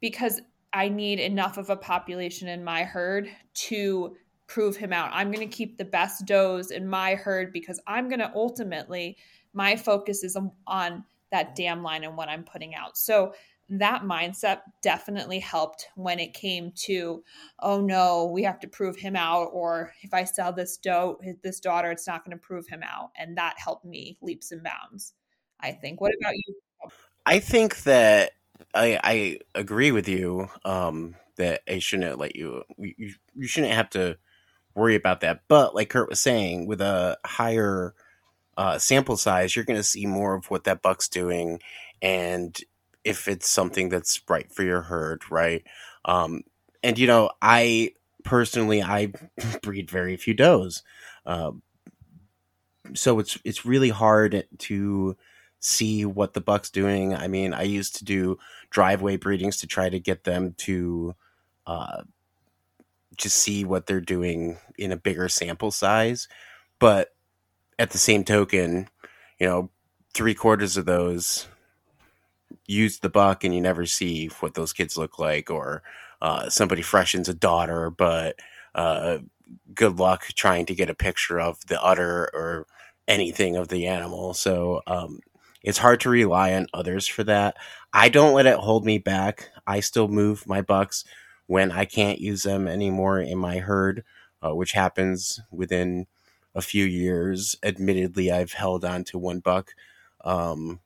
[0.00, 0.40] because
[0.76, 4.14] i need enough of a population in my herd to
[4.46, 5.10] prove him out.
[5.12, 9.16] I'm going to keep the best does in my herd because I'm going to ultimately,
[9.52, 12.96] my focus is on that dam line and what I'm putting out.
[12.96, 13.34] So
[13.68, 17.24] that mindset definitely helped when it came to,
[17.58, 21.58] oh no, we have to prove him out, or if I sell this doe, this
[21.58, 25.14] daughter, it's not going to prove him out, and that helped me leaps and bounds.
[25.58, 26.00] I think.
[26.00, 26.54] What about you?
[27.24, 28.32] I think that
[28.76, 33.90] I, I agree with you um, that I shouldn't let you, you you shouldn't have
[33.90, 34.18] to
[34.74, 35.42] worry about that.
[35.48, 37.94] But like Kurt was saying, with a higher
[38.56, 41.60] uh, sample size, you're going to see more of what that buck's doing,
[42.02, 42.56] and
[43.04, 45.64] if it's something that's right for your herd, right?
[46.04, 46.42] Um,
[46.82, 47.92] and you know, I
[48.24, 49.12] personally I
[49.62, 50.82] breed very few does,
[51.24, 51.52] uh,
[52.94, 55.16] so it's it's really hard to
[55.60, 57.14] see what the buck's doing.
[57.14, 58.38] I mean, I used to do
[58.70, 61.14] driveway breedings to try to get them to
[61.66, 62.02] uh,
[63.16, 66.28] just see what they're doing in a bigger sample size.
[66.78, 67.14] But
[67.78, 68.88] at the same token,
[69.38, 69.70] you know,
[70.14, 71.46] three quarters of those
[72.66, 75.82] use the buck and you never see what those kids look like or
[76.22, 78.36] uh, somebody freshens a daughter but
[78.74, 79.18] uh,
[79.74, 82.66] good luck trying to get a picture of the udder or
[83.06, 85.20] anything of the animal so um,
[85.66, 87.56] it's hard to rely on others for that
[87.92, 91.04] i don't let it hold me back i still move my bucks
[91.46, 94.04] when I can't use them anymore in my herd,
[94.42, 96.06] uh, which happens within
[96.54, 97.56] a few years.
[97.62, 99.74] Admittedly, I've held on to one buck
[100.24, 100.80] um,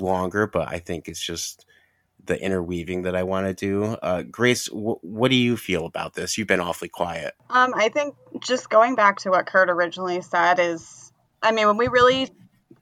[0.00, 1.64] longer, but I think it's just
[2.24, 3.84] the interweaving that I want to do.
[4.02, 6.36] Uh, Grace, w- what do you feel about this?
[6.36, 7.34] You've been awfully quiet.
[7.48, 11.76] Um, I think just going back to what Kurt originally said is, I mean, when
[11.76, 12.28] we really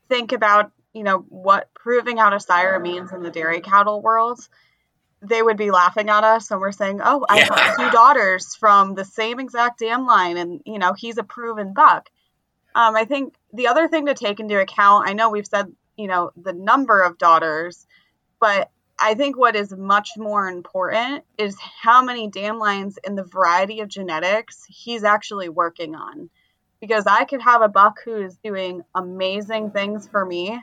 [0.09, 4.41] think about, you know, what proving out a sire means in the dairy cattle world,
[5.23, 7.47] they would be laughing at us and we're saying, "Oh, I yeah.
[7.51, 11.75] have two daughters from the same exact dam line, and you know he's a proven
[11.75, 12.11] buck."
[12.75, 15.67] Um, I think the other thing to take into account, I know we've said
[15.97, 17.87] you know the number of daughters,
[18.41, 23.25] but I think what is much more important is how many dam lines and the
[23.25, 26.31] variety of genetics he's actually working on.
[26.81, 30.61] because I could have a buck who is doing amazing things for me.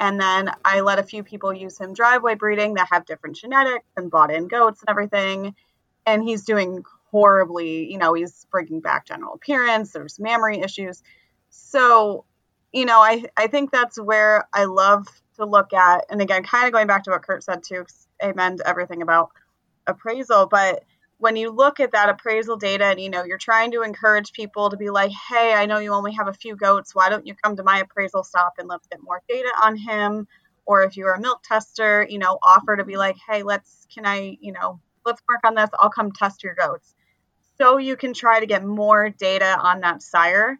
[0.00, 3.86] And then I let a few people use him driveway breeding that have different genetics
[3.96, 5.54] and bought in goats and everything.
[6.06, 11.02] And he's doing horribly, you know, he's bringing back general appearance, there's mammary issues.
[11.50, 12.24] So,
[12.72, 16.04] you know, I, I think that's where I love to look at.
[16.10, 17.86] And again, kind of going back to what Kurt said too,
[18.22, 19.30] amen to everything about
[19.86, 20.46] appraisal.
[20.46, 20.84] But
[21.18, 24.70] when you look at that appraisal data and you know you're trying to encourage people
[24.70, 26.94] to be like hey i know you only have a few goats.
[26.94, 30.26] Why don't you come to my appraisal stop and let's get more data on him?
[30.64, 34.06] Or if you're a milk tester you know offer to be like hey let's can
[34.06, 35.70] i you know let's work on this.
[35.78, 36.94] I'll come test your goats.
[37.56, 40.58] So you can try to get more data on that sire.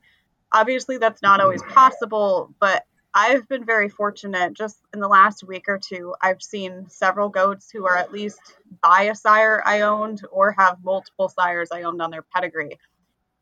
[0.53, 2.85] Obviously that's not always possible but
[3.15, 6.15] I've been very fortunate just in the last week or two.
[6.21, 8.41] I've seen several goats who are at least
[8.83, 12.79] by a sire I owned or have multiple sires I owned on their pedigree.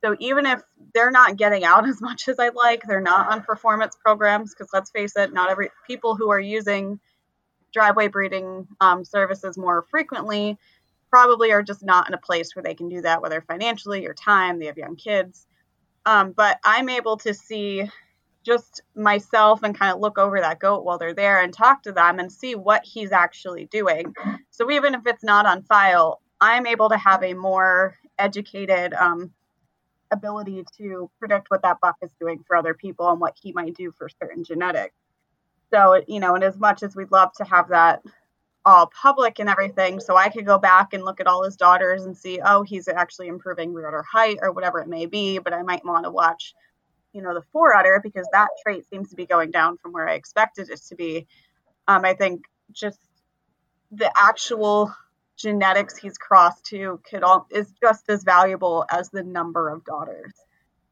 [0.04, 0.62] So even if
[0.94, 4.70] they're not getting out as much as I'd like, they're not on performance programs because
[4.72, 7.00] let's face it, not every people who are using
[7.72, 10.56] driveway breeding um, services more frequently
[11.10, 14.14] probably are just not in a place where they can do that, whether financially or
[14.14, 14.58] time.
[14.58, 15.46] They have young kids.
[16.04, 17.90] Um, but I'm able to see
[18.46, 21.92] just myself and kind of look over that goat while they're there and talk to
[21.92, 24.14] them and see what he's actually doing.
[24.50, 29.32] So even if it's not on file, I'm able to have a more educated um,
[30.12, 33.74] ability to predict what that buck is doing for other people and what he might
[33.74, 34.94] do for certain genetics.
[35.72, 38.00] So, you know, and as much as we'd love to have that
[38.64, 42.04] all public and everything, so I could go back and look at all his daughters
[42.04, 45.52] and see, oh, he's actually improving rear udder height or whatever it may be, but
[45.52, 46.54] I might want to watch
[47.16, 50.06] you know, the fore udder because that trait seems to be going down from where
[50.06, 51.26] I expected it to be.
[51.88, 52.98] Um, I think just
[53.90, 54.94] the actual
[55.38, 60.32] genetics he's crossed to could all is just as valuable as the number of daughters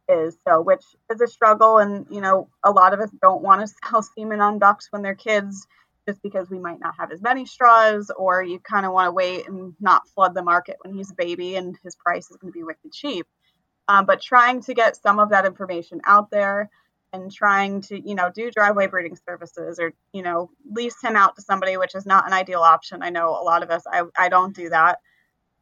[0.06, 3.62] is so which is a struggle and you know a lot of us don't want
[3.62, 5.66] to sell semen on bucks when they're kids
[6.06, 9.12] just because we might not have as many straws or you kind of want to
[9.12, 12.52] wait and not flood the market when he's a baby and his price is going
[12.52, 13.26] to be wicked cheap
[13.88, 16.70] um, but trying to get some of that information out there
[17.12, 21.36] and trying to you know do driveway breeding services or you know lease him out
[21.36, 23.02] to somebody which is not an ideal option.
[23.02, 25.00] I know a lot of us i, I don't do that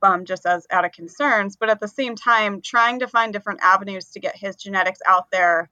[0.02, 1.56] um, just as out of concerns.
[1.56, 5.30] But at the same time trying to find different avenues to get his genetics out
[5.30, 5.68] there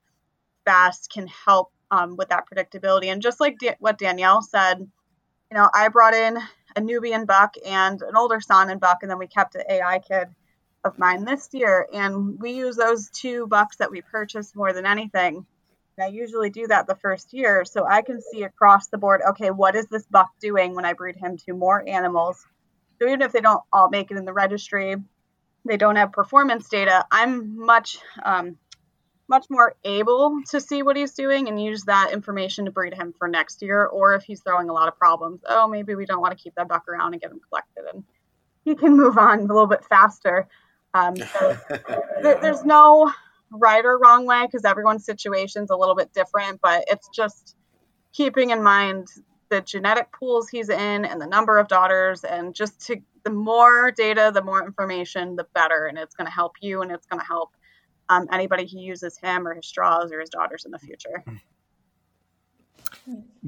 [0.65, 3.11] fast can help um, with that predictability.
[3.11, 4.87] And just like what danielle said
[5.51, 6.37] you know i brought in
[6.75, 10.29] a nubian buck and an older Saanen buck and then we kept an ai kid
[10.83, 14.85] of mine this year, and we use those two bucks that we purchased more than
[14.85, 15.45] anything.
[15.97, 19.21] And I usually do that the first year, so I can see across the board.
[19.29, 22.45] Okay, what is this buck doing when I breed him to more animals?
[22.99, 24.95] So even if they don't all make it in the registry,
[25.65, 27.05] they don't have performance data.
[27.11, 28.57] I'm much um,
[29.27, 33.13] much more able to see what he's doing and use that information to breed him
[33.17, 33.85] for next year.
[33.85, 36.55] Or if he's throwing a lot of problems, oh, maybe we don't want to keep
[36.55, 38.03] that buck around and get him collected, and
[38.65, 40.47] he can move on a little bit faster.
[40.93, 41.57] Um, so
[42.21, 43.11] there, there's no
[43.51, 47.55] right or wrong way because everyone's situation is a little bit different, but it's just
[48.13, 49.07] keeping in mind
[49.49, 53.91] the genetic pools he's in and the number of daughters and just to the more
[53.91, 57.19] data the more information the better and it's going to help you and it's going
[57.19, 57.51] to help
[58.09, 61.23] um, anybody who uses him or his straws or his daughters in the future.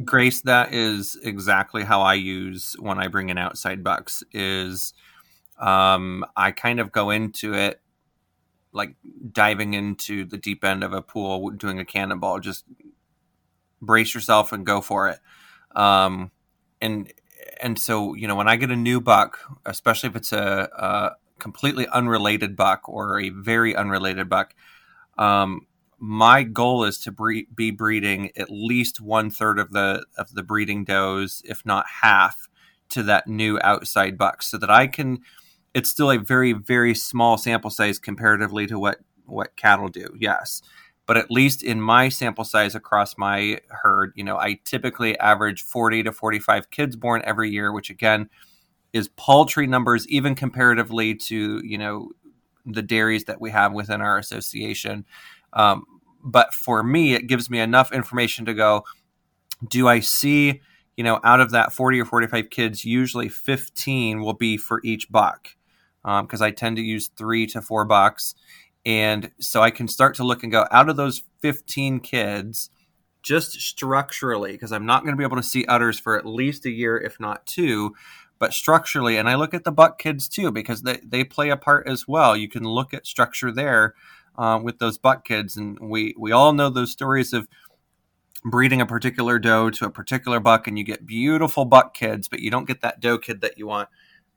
[0.04, 4.94] Grace that is exactly how i use when i bring in outside bucks is
[5.64, 7.80] um, I kind of go into it
[8.74, 8.96] like
[9.32, 12.40] diving into the deep end of a pool, doing a cannonball.
[12.40, 12.66] Just
[13.82, 15.20] brace yourself and go for it.
[15.74, 16.32] Um,
[16.82, 17.12] and
[17.62, 21.12] and so you know when I get a new buck, especially if it's a, a
[21.40, 24.56] completely unrelated buck or a very unrelated buck,
[25.18, 30.34] um, my goal is to bre- be breeding at least one third of the of
[30.34, 32.50] the breeding does, if not half,
[32.90, 35.20] to that new outside buck, so that I can
[35.74, 40.62] it's still a very very small sample size comparatively to what what cattle do yes.
[41.06, 45.62] But at least in my sample size across my herd you know i typically average
[45.62, 48.30] 40 to 45 kids born every year which again
[48.94, 52.10] is paltry numbers even comparatively to you know
[52.66, 55.06] the dairies that we have within our association.
[55.52, 55.86] Um,
[56.24, 58.86] but for me it gives me enough information to go
[59.68, 60.62] do i see
[60.96, 65.12] you know out of that 40 or 45 kids usually 15 will be for each
[65.12, 65.50] buck
[66.04, 68.36] because um, I tend to use three to four bucks.
[68.86, 72.70] And so I can start to look and go out of those 15 kids,
[73.22, 76.66] just structurally, because I'm not going to be able to see udders for at least
[76.66, 77.96] a year, if not two.
[78.40, 81.56] but structurally, and I look at the buck kids too because they, they play a
[81.56, 82.36] part as well.
[82.36, 83.94] You can look at structure there
[84.38, 87.48] uh, with those buck kids, and we we all know those stories of
[88.44, 92.42] breeding a particular doe to a particular buck, and you get beautiful buck kids, but
[92.42, 93.88] you don't get that doe kid that you want.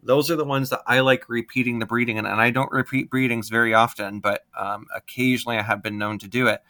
[0.06, 3.10] Those are the ones that I like repeating the breeding, and, and I don't repeat
[3.10, 6.62] breedings very often, but um, occasionally I have been known to do it.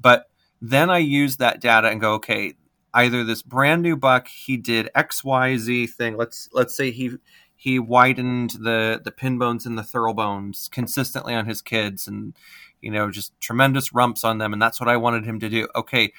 [0.00, 2.54] But then I use that data and go, okay,
[2.94, 6.16] either this brand new buck he did X Y Z thing.
[6.16, 7.12] Let's let's say he
[7.56, 12.34] he widened the the pin bones and the thurl bones consistently on his kids, and
[12.80, 15.68] you know just tremendous rumps on them, and that's what I wanted him to do.
[15.74, 16.12] Okay,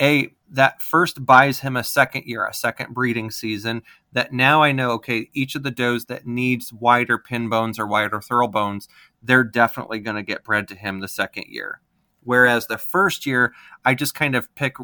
[0.00, 3.82] a that first buys him a second year, a second breeding season.
[4.12, 7.86] That now I know, okay, each of the does that needs wider pin bones or
[7.86, 8.88] wider thurl bones,
[9.22, 11.80] they're definitely going to get bred to him the second year.
[12.22, 14.74] Whereas the first year, I just kind of pick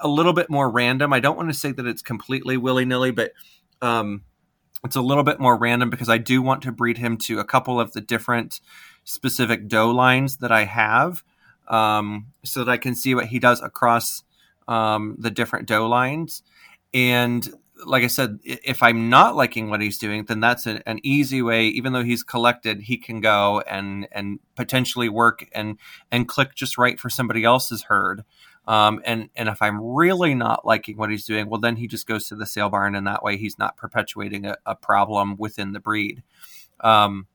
[0.00, 1.12] a little bit more random.
[1.12, 3.32] I don't want to say that it's completely willy nilly, but
[3.80, 4.22] um,
[4.84, 7.44] it's a little bit more random because I do want to breed him to a
[7.44, 8.60] couple of the different
[9.04, 11.22] specific doe lines that I have
[11.68, 14.22] um, so that I can see what he does across
[14.68, 16.42] um, the different doe lines.
[16.94, 17.48] And
[17.84, 21.42] like I said, if I'm not liking what he's doing, then that's an, an, easy
[21.42, 21.66] way.
[21.66, 25.78] Even though he's collected, he can go and and potentially work and
[26.10, 28.24] and click just right for somebody else's herd.
[28.68, 32.06] Um, and and if I'm really not liking what he's doing, well, then he just
[32.06, 35.72] goes to the sale barn, and that way he's not perpetuating a, a problem within
[35.72, 36.22] the breed.
[36.80, 37.26] Um,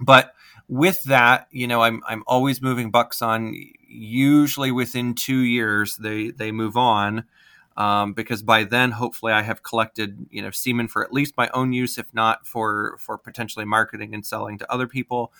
[0.00, 0.34] but
[0.72, 3.54] with that, you know, I'm I'm always moving bucks on.
[3.86, 7.24] Usually within two years, they they move on.
[7.74, 11.50] Um, because by then, hopefully, I have collected you know semen for at least my
[11.52, 15.32] own use, if not for for potentially marketing and selling to other people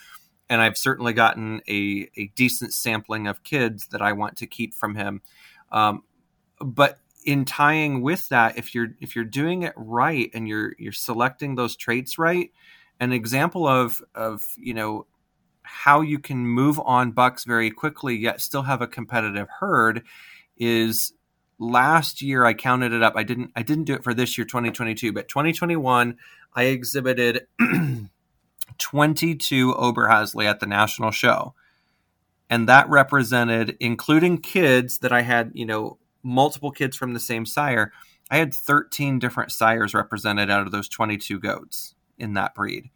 [0.49, 4.75] and I've certainly gotten a, a decent sampling of kids that I want to keep
[4.75, 5.23] from him.
[5.71, 6.03] Um,
[6.61, 10.93] but in tying with that, if you're if you're doing it right and you're you're
[10.93, 12.51] selecting those traits right,
[13.01, 15.07] an example of of you know
[15.63, 20.03] how you can move on bucks very quickly yet still have a competitive herd
[20.57, 21.13] is
[21.59, 23.15] last year I counted it up.
[23.17, 26.17] I didn't I didn't do it for this year 2022, but 2021
[26.55, 27.47] I exhibited
[28.79, 31.55] 22 Oberhasli at the national show.
[32.51, 37.47] And that represented, including kids that I had, you know, multiple kids from the same
[37.47, 37.93] sire.
[38.31, 42.91] I had 13 different sires represented out of those 22 goats in that breed.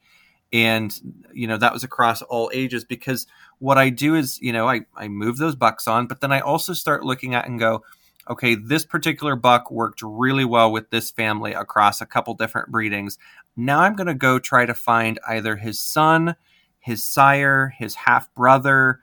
[0.52, 0.94] And,
[1.32, 3.26] you know, that was across all ages because
[3.58, 6.40] what I do is, you know, I, I move those bucks on, but then I
[6.40, 7.82] also start looking at and go,
[8.28, 13.18] okay, this particular buck worked really well with this family across a couple different breedings.
[13.56, 16.36] Now I'm going to go try to find either his son,
[16.78, 19.00] his sire, his half brother.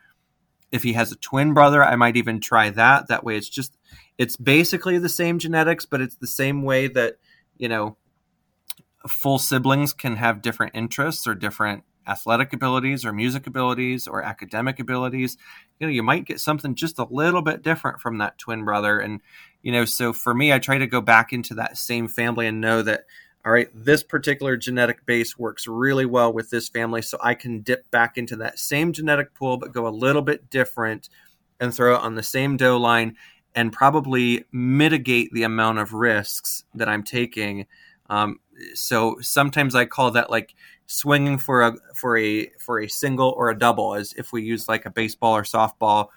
[0.72, 3.08] If he has a twin brother, I might even try that.
[3.08, 3.78] That way it's just,
[4.18, 7.18] it's basically the same genetics, but it's the same way that,
[7.58, 7.98] you know,
[9.08, 14.80] full siblings can have different interests or different athletic abilities or music abilities or academic
[14.80, 15.38] abilities.
[15.80, 19.00] You know you might get something just a little bit different from that twin brother.
[19.00, 19.22] And
[19.62, 22.60] you know so for me i try to go back into that same family and
[22.60, 23.06] know that
[23.46, 27.02] all right this particular genetic base works really well with this family.
[27.02, 30.50] So i can dip back into that same genetic pool but go a little bit
[30.50, 31.10] different
[31.60, 33.16] and throw it on the same doe line
[33.56, 37.66] and probably mitigate the amount of risks that i'm taking
[38.10, 38.40] um,
[38.74, 43.50] so sometimes i call that like swinging for a for a for a single or
[43.50, 46.08] a double as if we use like a baseball or softball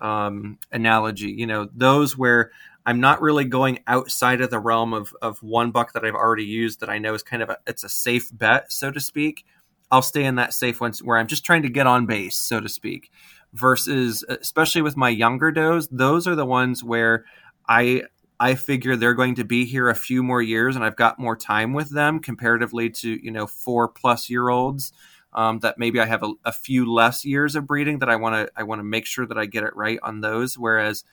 [0.00, 2.50] um, analogy you know those where
[2.86, 6.44] i'm not really going outside of the realm of of one buck that i've already
[6.44, 9.44] used that i know is kind of a it's a safe bet so to speak.
[9.90, 12.58] I'll stay in that safe one where i'm just trying to get on base so
[12.58, 13.12] to speak
[13.52, 17.24] versus especially with my younger does those are the ones where
[17.68, 18.02] i
[18.44, 21.34] I figure they're going to be here a few more years, and I've got more
[21.34, 24.92] time with them comparatively to you know four plus year olds.
[25.32, 28.34] Um, that maybe I have a, a, few less years of breeding that I want
[28.34, 30.58] to I want to make sure that I get it right on those.
[30.58, 31.04] Whereas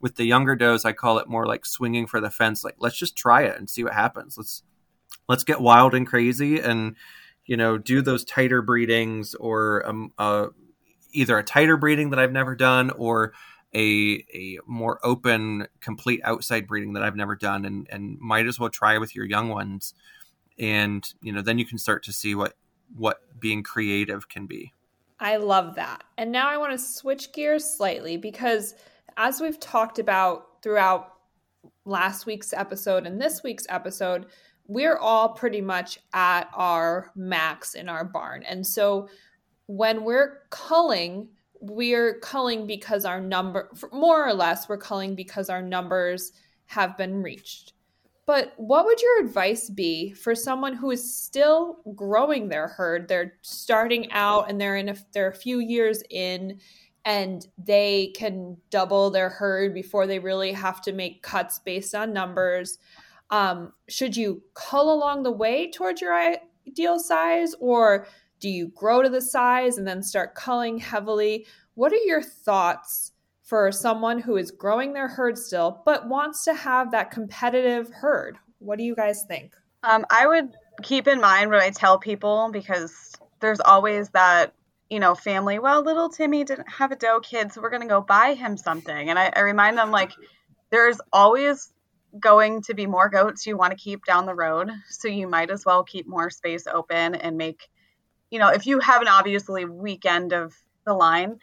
[0.00, 2.62] with the younger does, I call it more like swinging for the fence.
[2.62, 4.38] Like let's just try it and see what happens.
[4.38, 4.62] Let's
[5.28, 6.94] let's get wild and crazy and
[7.46, 10.46] you know do those tighter breedings or um, uh,
[11.10, 13.32] either a tighter breeding that I've never done or
[13.76, 18.58] a a more open, complete outside breeding that I've never done, and and might as
[18.58, 19.94] well try with your young ones,
[20.58, 22.54] and you know then you can start to see what
[22.96, 24.72] what being creative can be.
[25.20, 26.04] I love that.
[26.18, 28.74] And now I want to switch gears slightly because
[29.16, 31.14] as we've talked about throughout
[31.84, 34.26] last week's episode and this week's episode,
[34.66, 38.42] we're all pretty much at our max in our barn.
[38.42, 39.08] And so
[39.66, 41.28] when we're culling,
[41.60, 46.32] we're culling because our number more or less we're culling because our numbers
[46.66, 47.72] have been reached
[48.26, 53.06] But what would your advice be for someone who is still growing their herd?
[53.06, 56.58] They're starting out and they're in a, they're a few years in
[57.04, 62.12] and they can double their herd before they really have to make cuts based on
[62.12, 62.78] numbers.
[63.30, 68.08] Um, should you cull along the way towards your ideal size or
[68.46, 71.44] do you grow to the size and then start culling heavily?
[71.74, 73.10] What are your thoughts
[73.42, 78.38] for someone who is growing their herd still but wants to have that competitive herd?
[78.60, 79.56] What do you guys think?
[79.82, 80.54] Um, I would
[80.84, 84.54] keep in mind what I tell people because there's always that
[84.90, 85.58] you know family.
[85.58, 89.10] Well, little Timmy didn't have a doe kid, so we're gonna go buy him something.
[89.10, 90.12] And I, I remind them like
[90.70, 91.72] there's always
[92.20, 95.50] going to be more goats you want to keep down the road, so you might
[95.50, 97.68] as well keep more space open and make.
[98.30, 100.54] You know, if you have an obviously weekend of
[100.84, 101.38] the line,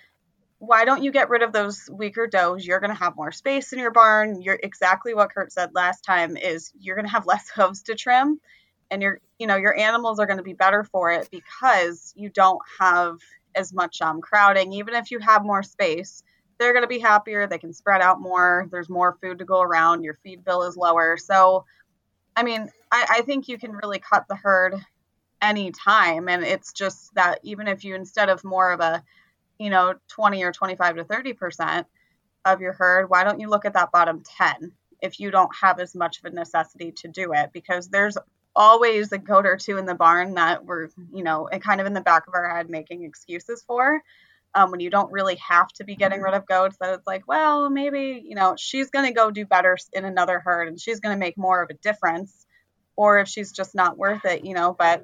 [0.60, 2.66] why don't you get rid of those weaker does?
[2.66, 4.42] You're going to have more space in your barn.
[4.42, 7.96] You're exactly what Kurt said last time is you're going to have less hooves to
[7.96, 8.40] trim
[8.92, 12.30] and your you know your animals are going to be better for it because you
[12.30, 13.18] don't have
[13.56, 14.74] as much um, crowding.
[14.74, 16.24] Even if you have more space
[16.60, 17.48] they're going to be happier.
[17.48, 18.68] They can spread out more.
[18.72, 20.04] There's more food to go around.
[20.04, 21.18] Your feed bill is lower.
[21.18, 21.66] So
[22.36, 24.76] i mean i, I think you can really cut the herd
[25.44, 29.03] anytime and it's just that even if you instead of more of a
[29.60, 31.88] you know 20 or 25 to 30 percent
[32.45, 34.72] of your herd why don't you look at that bottom 10
[35.03, 37.52] if you don't have as much of a necessity to do it?
[37.52, 38.18] Because there's
[38.56, 41.94] always a goat or two in the barn that we're you know kind of in
[41.94, 43.99] the back of our head making excuses for
[44.53, 47.28] um, when you don't really have to be getting rid of goats that it's like
[47.28, 50.99] well maybe you know she's going to go do better in another herd and she's
[50.99, 52.45] going to make more of a difference
[52.95, 55.03] or if she's just not worth it you know but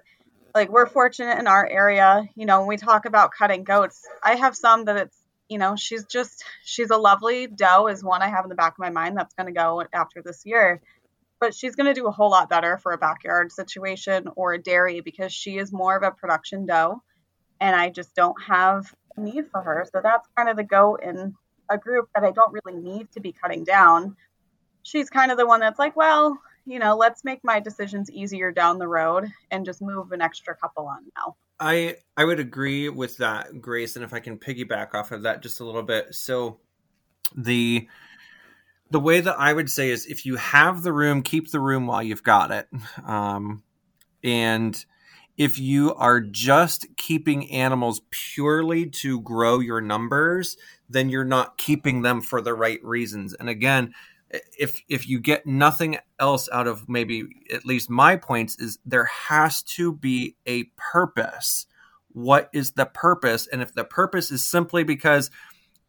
[0.54, 4.36] like we're fortunate in our area you know when we talk about cutting goats i
[4.36, 5.18] have some that it's
[5.50, 8.74] you know she's just she's a lovely doe is one i have in the back
[8.74, 10.82] of my mind that's going to go after this year.
[11.42, 14.62] But she's going to do a whole lot better for a backyard situation or a
[14.62, 17.02] dairy because she is more of a production doe
[17.60, 19.86] and i just don't have need for her.
[19.92, 21.36] So that's kind of the goat in
[21.70, 24.16] a group that i don't really need to be cutting down.
[24.84, 28.52] She's kind of the one that's like well you know, let's make my decisions easier
[28.52, 31.36] down the road and just move an extra couple on now.
[31.60, 35.42] I I would agree with that, Grace, and if I can piggyback off of that
[35.42, 36.16] just a little bit.
[36.16, 36.60] So
[37.36, 37.88] the
[38.92, 41.86] the way that I would say is if you have the room, keep the room
[41.86, 42.68] while you've got it.
[43.06, 43.64] Um,
[44.24, 44.84] and
[45.38, 50.58] if you are just keeping animals purely to grow your numbers,
[50.90, 53.34] then you're not keeping them for the right reasons.
[53.34, 53.94] And again,
[54.58, 59.06] if if you get nothing else out of maybe at least my points is there
[59.06, 61.66] has to be a purpose.
[62.12, 63.48] What is the purpose?
[63.48, 65.30] And if the purpose is simply because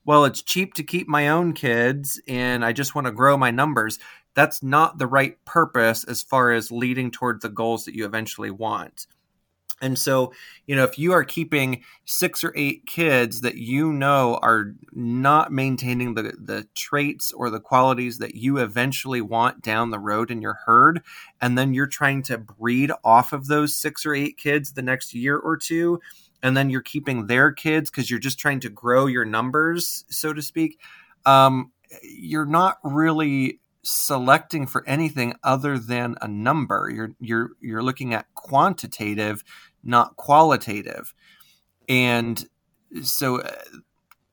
[0.04, 3.50] well it's cheap to keep my own kids and i just want to grow my
[3.50, 3.98] numbers
[4.34, 8.50] that's not the right purpose as far as leading toward the goals that you eventually
[8.50, 9.06] want
[9.80, 10.32] and so,
[10.66, 15.52] you know, if you are keeping six or eight kids that you know are not
[15.52, 20.42] maintaining the, the traits or the qualities that you eventually want down the road in
[20.42, 21.02] your herd,
[21.40, 25.14] and then you're trying to breed off of those six or eight kids the next
[25.14, 26.00] year or two,
[26.42, 30.32] and then you're keeping their kids because you're just trying to grow your numbers, so
[30.32, 30.78] to speak,
[31.24, 36.90] um, you're not really selecting for anything other than a number.
[36.92, 39.42] You're you're you're looking at quantitative
[39.82, 41.14] not qualitative.
[41.88, 42.44] And
[43.02, 43.52] so uh,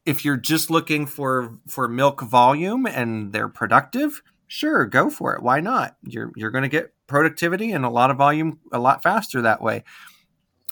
[0.06, 5.44] if you're just looking for for milk volume and they're productive, sure, go for it.
[5.44, 5.98] Why not?
[6.04, 9.62] You're you're going to get productivity and a lot of volume a lot faster that
[9.62, 9.84] way.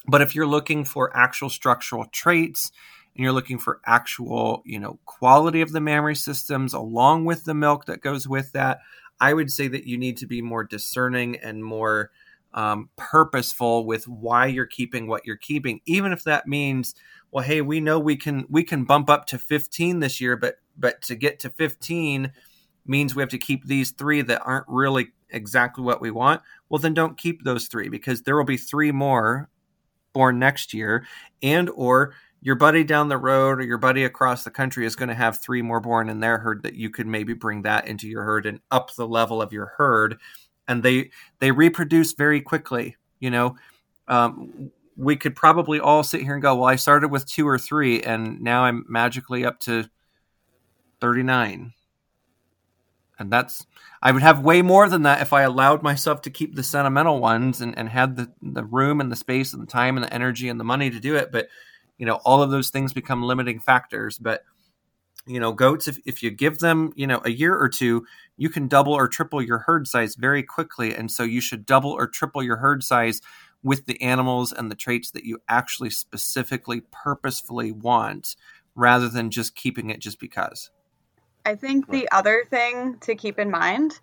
[0.08, 2.70] But if you're looking for actual structural traits
[3.14, 7.54] and you're looking for actual, you know, quality of the mammary systems along with the
[7.54, 8.80] milk that goes with that,
[9.20, 12.10] I would say that you need to be more discerning and more
[12.56, 16.94] um, purposeful with why you're keeping what you're keeping, even if that means,
[17.30, 20.56] well, hey, we know we can we can bump up to 15 this year, but
[20.76, 22.32] but to get to 15
[22.86, 26.40] means we have to keep these three that aren't really exactly what we want.
[26.68, 29.50] Well, then don't keep those three because there will be three more
[30.14, 31.06] born next year,
[31.42, 35.08] and or your buddy down the road or your buddy across the country is going
[35.08, 38.08] to have three more born in their herd that you could maybe bring that into
[38.08, 40.18] your herd and up the level of your herd
[40.68, 42.96] and they they reproduce very quickly.
[43.20, 43.56] You know,
[44.08, 47.58] um, we could probably all sit here and go, "Well, I started with two or
[47.58, 49.88] three, and now I'm magically up to
[51.00, 51.72] thirty nine.
[53.18, 53.66] And that's
[54.02, 57.18] I would have way more than that if I allowed myself to keep the sentimental
[57.18, 60.12] ones and, and had the, the room and the space and the time and the
[60.12, 61.32] energy and the money to do it.
[61.32, 61.48] But
[61.96, 64.18] you know, all of those things become limiting factors.
[64.18, 64.44] But
[65.26, 68.48] you know goats if, if you give them you know a year or two you
[68.48, 72.06] can double or triple your herd size very quickly and so you should double or
[72.06, 73.20] triple your herd size
[73.62, 78.36] with the animals and the traits that you actually specifically purposefully want
[78.74, 80.70] rather than just keeping it just because
[81.44, 84.00] I think the other thing to keep in mind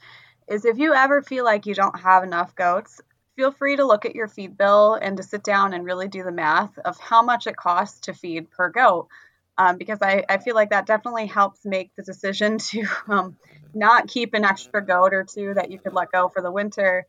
[0.48, 3.02] is if you ever feel like you don't have enough goats,
[3.36, 6.24] feel free to look at your feed bill and to sit down and really do
[6.24, 9.10] the math of how much it costs to feed per goat.
[9.58, 13.38] Um, because I, I feel like that definitely helps make the decision to um,
[13.74, 17.06] not keep an extra goat or two that you could let go for the winter.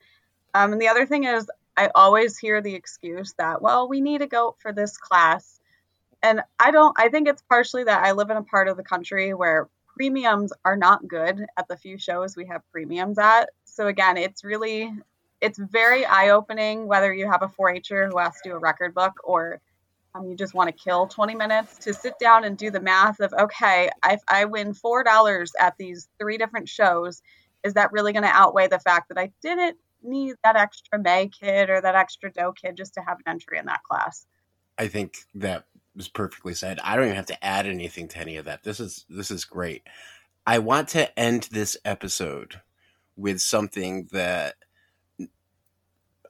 [0.53, 4.23] Um, and the other thing is, I always hear the excuse that, well, we need
[4.23, 5.59] a goat for this class.
[6.23, 8.85] And I don't, I think it's partially that I live in a part of the
[8.85, 13.51] country where premiums are not good at the few shows we have premiums at.
[13.65, 14.93] So again, it's really
[15.41, 18.95] it's very eye opening whether you have a 4-H'er who has to do a record
[18.95, 19.61] book or
[20.15, 23.21] um, you just want to kill 20 minutes to sit down and do the math
[23.21, 27.23] of okay, if I win four dollars at these three different shows,
[27.65, 31.29] is that really going to outweigh the fact that I didn't need that extra May
[31.29, 34.27] kid or that extra doe kid just to have an entry in that class?
[34.79, 35.65] I think that
[35.97, 36.79] was perfectly said.
[36.83, 38.63] I don't even have to add anything to any of that.
[38.63, 39.83] This is this is great.
[40.47, 42.61] I want to end this episode
[43.17, 44.57] with something that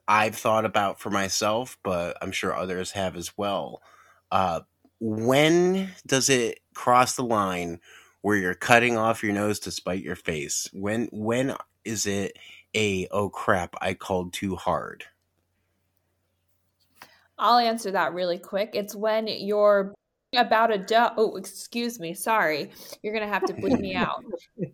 [0.07, 3.81] I've thought about for myself, but I'm sure others have as well.
[4.31, 4.61] Uh,
[4.99, 7.79] when does it cross the line
[8.21, 10.69] where you're cutting off your nose to spite your face?
[10.73, 12.37] When when is it
[12.75, 15.05] a oh crap, I culled too hard?
[17.37, 18.71] I'll answer that really quick.
[18.73, 19.93] It's when you're
[20.35, 21.11] about a doe.
[21.17, 22.13] Oh, excuse me.
[22.13, 22.71] Sorry.
[23.01, 24.23] You're going to have to bleep me out.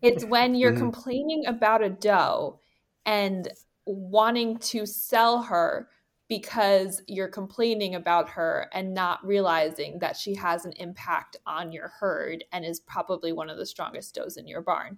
[0.01, 0.79] It's when you're mm-hmm.
[0.79, 2.59] complaining about a doe
[3.05, 3.47] and
[3.85, 5.89] wanting to sell her
[6.29, 11.91] because you're complaining about her and not realizing that she has an impact on your
[11.99, 14.97] herd and is probably one of the strongest does in your barn.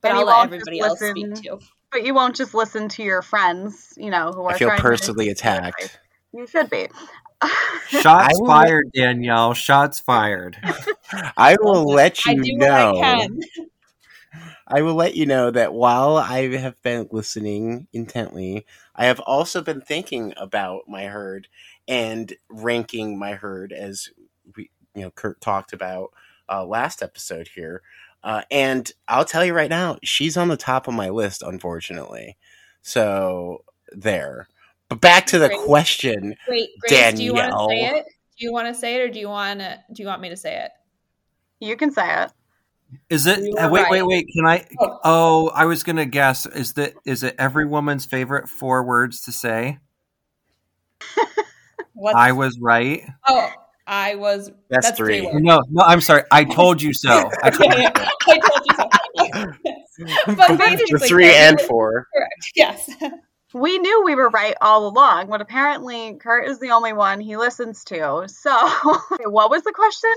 [0.00, 1.58] But and I'll let everybody else speak too.
[1.90, 4.54] But you won't just listen to your friends, you know, who are.
[4.54, 5.98] I feel personally attacked.
[6.32, 6.88] You should be.
[7.88, 9.54] Shots fired, Danielle.
[9.54, 10.56] Shots fired.
[11.36, 13.26] I will let you know.
[14.32, 19.20] I, I will let you know that while I have been listening intently, I have
[19.20, 21.48] also been thinking about my herd
[21.88, 24.10] and ranking my herd as
[24.56, 26.12] we, you know, Kurt talked about
[26.48, 27.82] uh, last episode here.
[28.24, 32.36] Uh, and I'll tell you right now, she's on the top of my list, unfortunately.
[32.82, 34.48] So there.
[34.88, 37.16] But back to the Grace, question, Grace, Danielle.
[37.16, 38.06] Do you want to say it?
[38.38, 39.78] Do you want to say it, or do you want to?
[39.92, 40.70] Do you want me to say it?
[41.60, 42.32] You can say it.
[43.08, 43.38] Is it?
[43.58, 43.90] Uh, wait, right.
[43.90, 44.28] wait, wait.
[44.34, 44.66] Can I?
[44.80, 44.98] Oh.
[45.04, 46.46] oh, I was gonna guess.
[46.46, 46.94] Is that?
[47.04, 49.78] Is it every woman's favorite four words to say?
[52.14, 53.02] I was right.
[53.26, 53.50] Oh,
[53.86, 54.50] I was.
[54.70, 55.20] That's, that's three.
[55.20, 55.84] three no, no.
[55.84, 56.22] I'm sorry.
[56.30, 57.30] I told you so.
[57.42, 60.24] I told, you, I told you so.
[60.34, 62.06] but the three and four.
[62.14, 62.52] Correct.
[62.56, 62.90] Yes
[63.54, 67.36] we knew we were right all along, but apparently Kurt is the only one he
[67.36, 68.24] listens to.
[68.26, 68.50] So,
[69.24, 70.14] what was the question?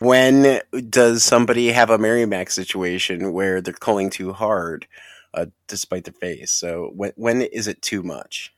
[0.00, 0.60] When
[0.90, 4.86] does somebody have a Mary Mac situation where they're culling too hard,
[5.32, 6.50] uh, despite their face?
[6.50, 8.52] So, when when is it too much?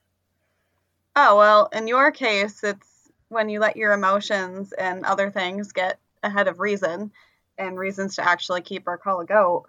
[1.14, 5.98] Oh well, in your case, it's when you let your emotions and other things get
[6.22, 7.12] ahead of reason,
[7.58, 9.66] and reasons to actually keep our cull a goat.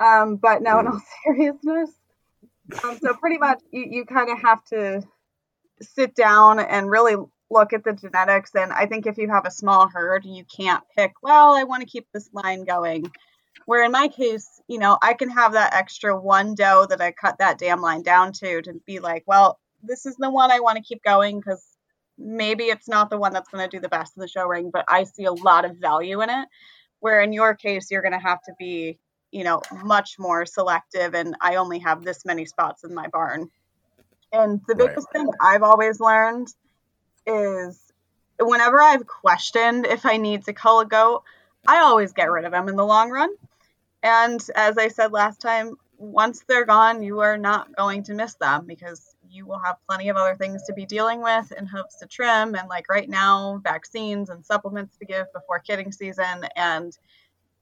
[0.00, 1.90] Um, but now, in all seriousness,
[2.82, 5.02] um, so pretty much you, you kind of have to
[5.80, 7.16] sit down and really
[7.50, 8.54] look at the genetics.
[8.54, 11.82] And I think if you have a small herd, you can't pick, well, I want
[11.82, 13.10] to keep this line going.
[13.66, 17.12] Where in my case, you know, I can have that extra one doe that I
[17.12, 20.60] cut that damn line down to to be like, well, this is the one I
[20.60, 21.64] want to keep going because
[22.18, 24.70] maybe it's not the one that's going to do the best in the show ring,
[24.72, 26.48] but I see a lot of value in it.
[27.00, 28.98] Where in your case, you're going to have to be
[29.34, 33.50] you know, much more selective and I only have this many spots in my barn.
[34.32, 35.24] And the biggest right.
[35.24, 36.46] thing I've always learned
[37.26, 37.80] is
[38.38, 41.22] whenever I've questioned if I need to cull a goat,
[41.66, 43.30] I always get rid of them in the long run.
[44.02, 48.34] And as I said last time, once they're gone, you are not going to miss
[48.34, 51.96] them because you will have plenty of other things to be dealing with and hopes
[51.96, 56.96] to trim and like right now vaccines and supplements to give before kidding season and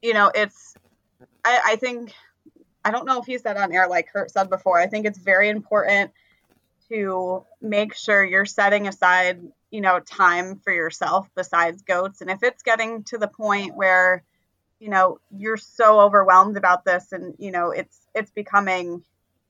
[0.02, 0.74] you know it's
[1.44, 2.12] I, I think
[2.84, 4.78] I don't know if he said on air like Kurt said before.
[4.78, 6.10] I think it's very important
[6.92, 9.40] to make sure you're setting aside,
[9.70, 12.20] you know, time for yourself besides goats.
[12.20, 14.22] And if it's getting to the point where,
[14.78, 19.02] you know, you're so overwhelmed about this and, you know, it's it's becoming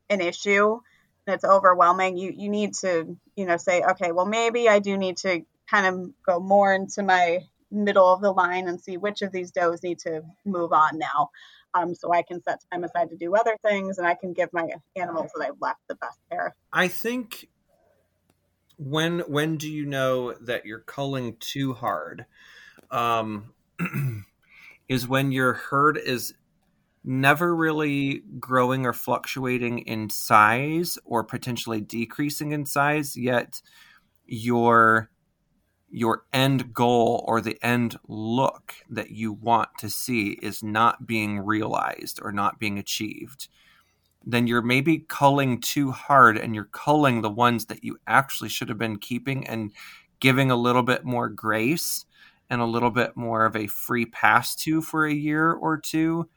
[0.09, 0.78] an issue
[1.27, 4.97] and it's overwhelming, you you need to, you know, say, okay, well maybe I do
[4.97, 7.40] need to kind of go more into my
[7.70, 11.31] middle of the line and see which of these does need to move on now.
[11.74, 14.53] Um, so I can set time aside to do other things and I can give
[14.53, 16.55] my animals that I've left the best care.
[16.73, 17.49] I think
[18.77, 22.27] when when do you know that you're culling too hard?
[22.90, 23.55] Um,
[24.89, 26.35] is when your herd is
[27.05, 33.61] never really growing or fluctuating in size or potentially decreasing in size yet
[34.27, 35.11] your
[35.93, 41.39] your end goal or the end look that you want to see is not being
[41.39, 43.48] realized or not being achieved
[44.24, 48.69] then you're maybe culling too hard and you're culling the ones that you actually should
[48.69, 49.73] have been keeping and
[50.20, 52.05] giving a little bit more grace
[52.48, 56.28] and a little bit more of a free pass to for a year or two.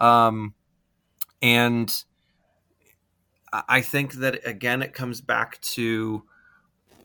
[0.00, 0.54] Um,
[1.42, 1.92] and
[3.52, 6.24] I think that again, it comes back to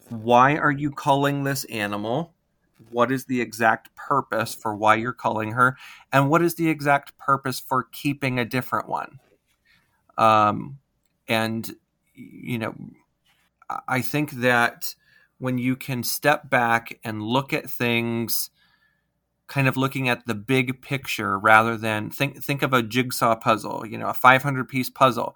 [0.09, 2.33] why are you culling this animal?
[2.91, 5.77] What is the exact purpose for why you're culling her?
[6.11, 9.19] And what is the exact purpose for keeping a different one?
[10.17, 10.79] Um,
[11.27, 11.75] and,
[12.13, 12.75] you know,
[13.87, 14.95] I think that
[15.37, 18.49] when you can step back and look at things
[19.47, 23.85] kind of looking at the big picture rather than think think of a jigsaw puzzle,
[23.85, 25.35] you know, a 500 piece puzzle.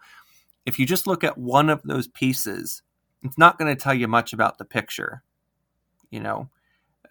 [0.66, 2.84] If you just look at one of those pieces,
[3.24, 5.24] it's not going to tell you much about the picture,
[6.10, 6.50] you know.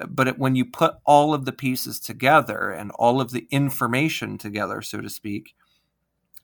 [0.09, 4.39] But it, when you put all of the pieces together and all of the information
[4.39, 5.55] together, so to speak,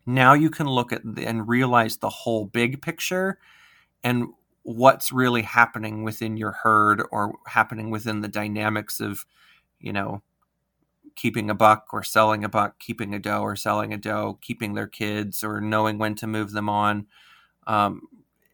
[0.06, 3.38] now you can look at the, and realize the whole big picture
[4.04, 4.28] and
[4.62, 9.24] what's really happening within your herd or happening within the dynamics of,
[9.80, 10.22] you know,
[11.16, 14.74] keeping a buck or selling a buck, keeping a doe or selling a doe, keeping
[14.74, 17.06] their kids or knowing when to move them on.
[17.66, 18.02] Um,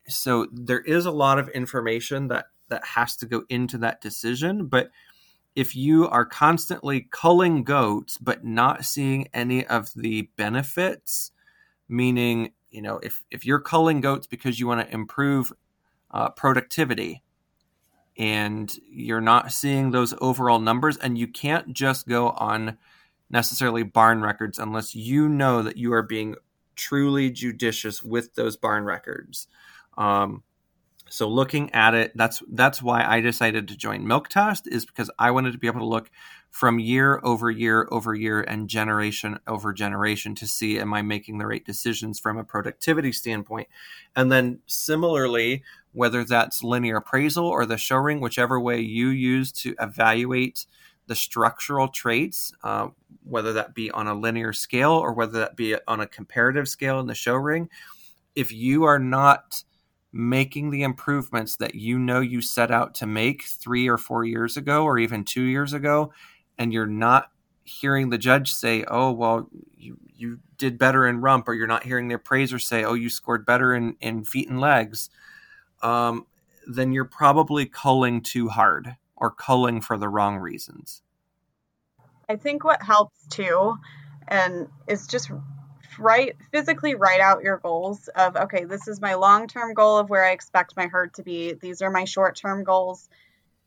[0.08, 4.66] so there is a lot of information that that has to go into that decision.
[4.66, 4.90] But
[5.54, 11.30] if you are constantly culling goats but not seeing any of the benefits,
[11.88, 15.52] meaning you know if if you're culling goats because you want to improve
[16.10, 17.22] uh, productivity
[18.16, 22.78] and you're not seeing those overall numbers and you can't just go on
[23.30, 26.36] necessarily barn records unless you know that you are being
[26.76, 29.48] truly judicious with those barn records
[29.96, 30.42] um,
[31.08, 35.10] so looking at it that's that's why i decided to join milk test is because
[35.18, 36.10] i wanted to be able to look
[36.54, 41.38] from year over year over year and generation over generation to see am i making
[41.38, 43.66] the right decisions from a productivity standpoint?
[44.14, 45.64] And then similarly
[45.94, 50.66] whether that's linear appraisal or the show ring, whichever way you use to evaluate
[51.08, 52.88] the structural traits, uh,
[53.24, 57.00] whether that be on a linear scale or whether that be on a comparative scale
[57.00, 57.68] in the show ring,
[58.36, 59.64] if you are not
[60.14, 64.56] making the improvements that you know you set out to make three or four years
[64.56, 66.12] ago or even two years ago,
[66.56, 67.32] and you're not
[67.64, 71.82] hearing the judge say, "Oh, well, you you did better in rump," or you're not
[71.82, 75.10] hearing the appraiser say, "Oh, you scored better in in feet and legs,"
[75.82, 76.26] um,
[76.66, 81.02] then you're probably culling too hard or culling for the wrong reasons.
[82.28, 83.76] I think what helps too,
[84.28, 85.30] and is just
[85.98, 90.10] write physically write out your goals of okay, this is my long term goal of
[90.10, 91.52] where I expect my herd to be.
[91.52, 93.08] These are my short term goals,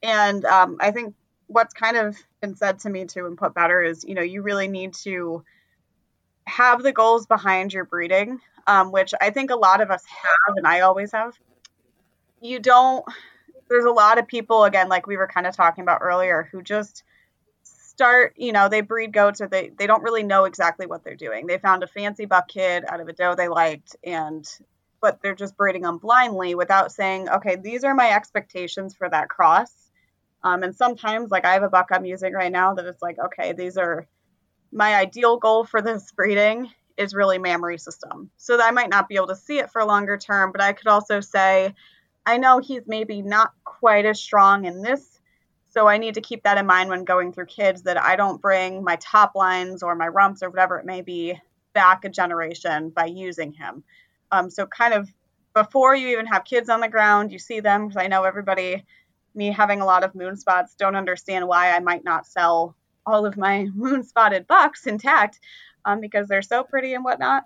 [0.01, 1.15] and um, I think
[1.47, 4.41] what's kind of been said to me too and put better is you know you
[4.41, 5.43] really need to
[6.45, 10.55] have the goals behind your breeding, um, which I think a lot of us have,
[10.57, 11.33] and I always have
[12.41, 13.05] you don't
[13.69, 16.61] there's a lot of people again like we were kind of talking about earlier who
[16.61, 17.03] just
[17.97, 21.15] start you know they breed goats or they they don't really know exactly what they're
[21.15, 24.47] doing they found a fancy buck kid out of a doe they liked and
[25.01, 29.29] but they're just breeding them blindly without saying okay these are my expectations for that
[29.29, 29.71] cross
[30.43, 33.17] um, and sometimes like i have a buck i'm using right now that it's like
[33.17, 34.07] okay these are
[34.71, 39.09] my ideal goal for this breeding is really mammary system so that i might not
[39.09, 41.73] be able to see it for longer term but i could also say
[42.27, 45.16] I know he's maybe not quite as strong in this.
[45.77, 48.41] So I need to keep that in mind when going through kids that I don't
[48.41, 51.39] bring my top lines or my rumps or whatever it may be
[51.73, 53.83] back a generation by using him.
[54.31, 55.07] Um, so kind of
[55.53, 58.85] before you even have kids on the ground, you see them because I know everybody,
[59.35, 62.75] me having a lot of moon spots, don't understand why I might not sell
[63.05, 65.39] all of my moon spotted bucks intact
[65.85, 67.43] um, because they're so pretty and whatnot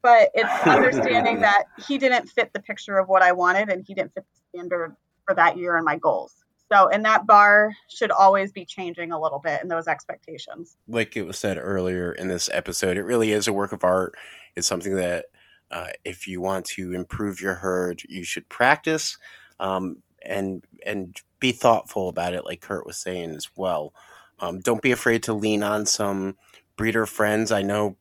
[0.00, 3.92] but it's understanding that he didn't fit the picture of what I wanted and he
[3.92, 4.96] didn't fit the standard
[5.26, 6.43] for that year and my goals.
[6.72, 10.76] So, and that bar should always be changing a little bit in those expectations.
[10.88, 14.14] Like it was said earlier in this episode, it really is a work of art.
[14.56, 15.26] It's something that
[15.70, 19.18] uh, if you want to improve your herd, you should practice
[19.60, 23.92] um, and and be thoughtful about it, like Kurt was saying as well.
[24.40, 26.36] Um, don't be afraid to lean on some
[26.76, 27.52] breeder friends.
[27.52, 27.96] I know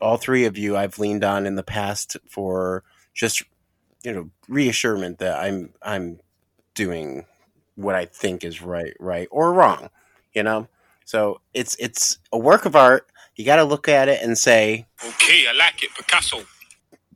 [0.00, 2.82] all three of you I've leaned on in the past for
[3.14, 3.42] just
[4.02, 6.20] you know reassurance that I'm I'm
[6.74, 7.26] doing
[7.82, 9.90] what I think is right, right or wrong.
[10.32, 10.68] You know,
[11.04, 13.06] so it's it's a work of art.
[13.36, 16.44] You got to look at it and say, "Okay, I like it, Picasso,"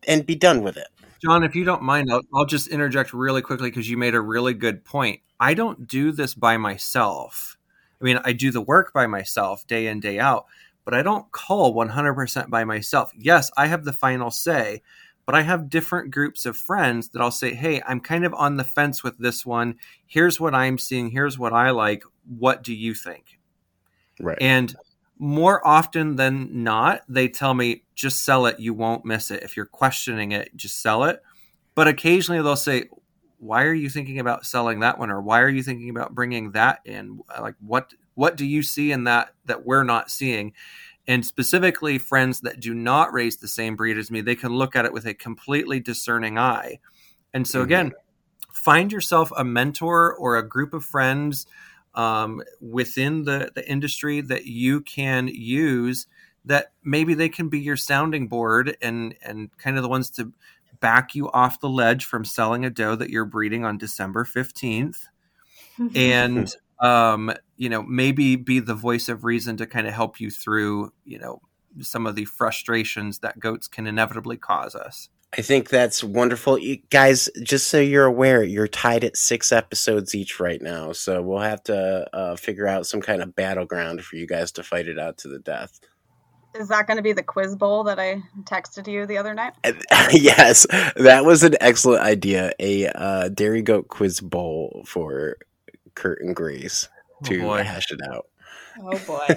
[0.09, 0.89] and be done with it.
[1.25, 4.21] John, if you don't mind, I'll, I'll just interject really quickly because you made a
[4.21, 5.21] really good point.
[5.41, 7.57] I don't do this by myself.
[8.01, 10.45] I mean, I do the work by myself day in, day out,
[10.85, 13.11] but I don't cull 100% by myself.
[13.17, 14.83] Yes, I have the final say,
[15.27, 18.57] but I have different groups of friends that I'll say, hey, I'm kind of on
[18.57, 19.77] the fence with this one.
[20.07, 21.11] Here's what I'm seeing.
[21.11, 22.05] Here's what I like.
[22.39, 23.39] What do you think?
[24.21, 24.39] Right.
[24.41, 24.75] And
[25.19, 28.61] more often than not, they tell me, just sell it.
[28.61, 29.43] You won't miss it.
[29.43, 31.23] If you're questioning it, just sell it.
[31.75, 32.89] But occasionally they'll say,
[33.39, 35.11] why are you thinking about selling that one?
[35.11, 37.21] Or why are you thinking about bringing that in?
[37.41, 40.53] Like, what, what do you see in that that we're not seeing?
[41.07, 44.75] And specifically, friends that do not raise the same breed as me, they can look
[44.75, 46.79] at it with a completely discerning eye.
[47.35, 47.65] And so, mm-hmm.
[47.65, 47.93] again,
[48.53, 51.47] find yourself a mentor or a group of friends
[51.95, 56.07] um, within the, the industry that you can use
[56.47, 60.33] that maybe they can be your sounding board and and kind of the ones to
[60.81, 65.05] back you off the ledge from selling a doe that you're breeding on December 15th
[65.95, 70.31] and um, you know maybe be the voice of reason to kind of help you
[70.31, 71.41] through you know
[71.81, 76.59] some of the frustrations that goats can inevitably cause us I think that's wonderful.
[76.59, 80.93] You, guys, just so you're aware, you're tied at six episodes each right now.
[80.93, 84.63] So we'll have to uh, figure out some kind of battleground for you guys to
[84.63, 85.81] fight it out to the death.
[86.55, 89.55] Is that going to be the quiz bowl that I texted you the other night?
[90.13, 92.53] yes, that was an excellent idea.
[92.61, 95.39] A uh, dairy goat quiz bowl for
[95.97, 96.89] Kurt and Grace
[97.25, 97.63] to boy.
[97.63, 98.27] hash it out.
[98.81, 99.37] Oh boy,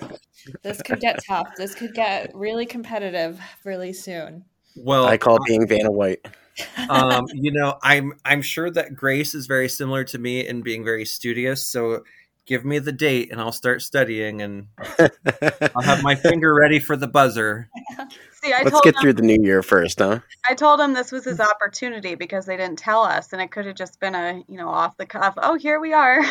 [0.64, 1.56] this could get tough.
[1.56, 4.46] This could get really competitive really soon.
[4.76, 6.26] Well, I call being Vanna White.
[6.90, 10.84] um, you know, I'm I'm sure that Grace is very similar to me in being
[10.84, 11.64] very studious.
[11.64, 12.04] So
[12.48, 14.68] give me the date and I'll start studying and
[14.98, 17.70] I'll have my finger ready for the buzzer.
[18.42, 20.20] See, I Let's get him, through the new year first, huh?
[20.50, 23.66] I told him this was his opportunity because they didn't tell us and it could
[23.66, 25.34] have just been a, you know, off the cuff.
[25.38, 26.24] Oh, here we are.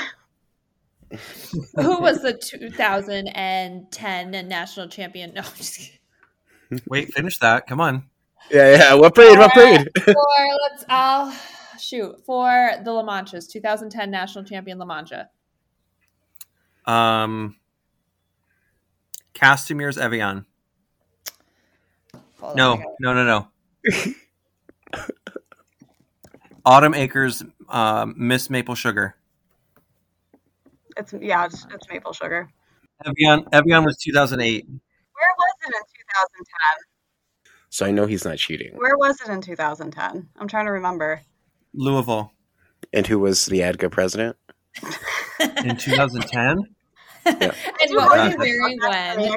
[1.76, 5.34] Who was the 2010 national champion?
[5.34, 5.92] No, just
[6.88, 7.66] Wait, finish that.
[7.66, 8.04] Come on.
[8.50, 8.94] Yeah, yeah.
[8.94, 9.38] What breed?
[9.38, 9.88] What breed?
[9.94, 11.32] for let's I'll
[11.78, 15.30] shoot for the La Manchas, 2010 national champion La Mancha.
[16.84, 17.56] Um,
[19.34, 20.46] Castamere's Evian.
[22.40, 23.48] Hold no, no, no, no.
[26.64, 29.16] Autumn Acres, uh, Miss Maple Sugar.
[30.96, 32.48] It's yeah, it's, it's maple sugar.
[33.04, 34.66] Evian, Evian was 2008.
[34.66, 36.86] Where was it in 2010?
[37.68, 38.72] So I know he's not cheating.
[38.76, 40.28] Where was it in 2010?
[40.38, 41.20] I'm trying to remember.
[41.74, 42.32] Louisville.
[42.92, 44.36] And who was the ADGA president?
[45.40, 46.58] in 2010?
[47.26, 47.32] Yeah.
[47.80, 49.36] and what was he wearing when?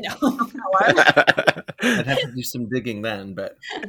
[1.81, 3.57] I'd have to do some digging then, but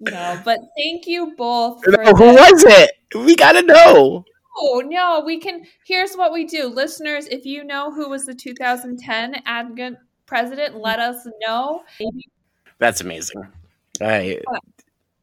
[0.00, 0.40] no.
[0.44, 1.82] But thank you both.
[1.86, 2.92] No, who was it?
[3.14, 4.24] We gotta know.
[4.58, 5.62] Oh no, we can.
[5.84, 7.26] Here's what we do, listeners.
[7.26, 9.96] If you know who was the 2010 ADGA
[10.26, 11.82] president, let us know.
[12.78, 13.42] That's amazing.
[14.00, 14.40] I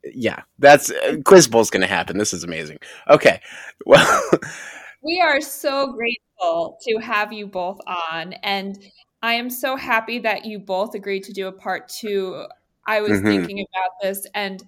[0.04, 2.18] yeah, that's uh, Quiz Bowl's going to happen.
[2.18, 2.78] This is amazing.
[3.10, 3.42] Okay,
[3.86, 4.22] well,
[5.02, 7.80] we are so grateful to have you both
[8.12, 8.78] on, and
[9.22, 12.46] I am so happy that you both agreed to do a part two.
[12.86, 13.28] I was mm-hmm.
[13.28, 14.62] thinking about this and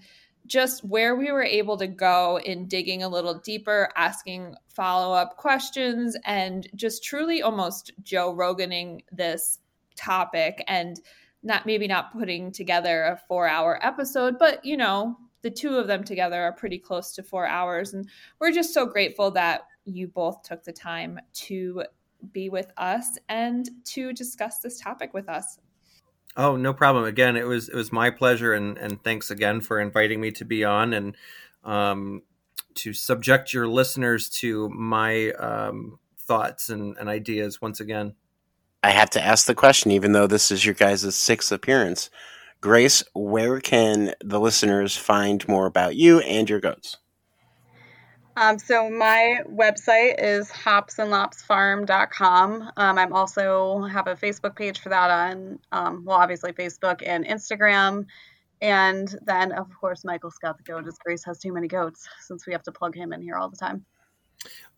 [0.46, 5.38] just where we were able to go in digging a little deeper, asking follow up
[5.38, 9.60] questions, and just truly almost Joe Roganing this
[9.96, 11.00] topic and
[11.44, 15.88] not maybe not putting together a four hour episode, but you know, the two of
[15.88, 17.94] them together are pretty close to four hours.
[17.94, 18.10] And
[18.40, 21.84] we're just so grateful that you both took the time to
[22.32, 25.60] be with us and to discuss this topic with us.
[26.38, 27.06] Oh, no problem.
[27.06, 30.46] Again, it was it was my pleasure, and and thanks again for inviting me to
[30.46, 31.16] be on and
[31.64, 32.24] um,
[32.76, 38.16] to subject your listeners to my um, thoughts and, and ideas once again.
[38.84, 42.10] I have to ask the question, even though this is your guys' sixth appearance.
[42.62, 46.98] Grace, where can the listeners find more about you and your goats?
[48.38, 52.72] Um, so my website is hopsandlopsfarm.com.
[52.76, 57.26] Um, I'm also have a Facebook page for that on, um, well, obviously Facebook and
[57.26, 58.08] Instagram.
[58.62, 62.48] And then, of course, Michael Scott the goat, as Grace has too many goats since
[62.48, 63.86] we have to plug him in here all the time.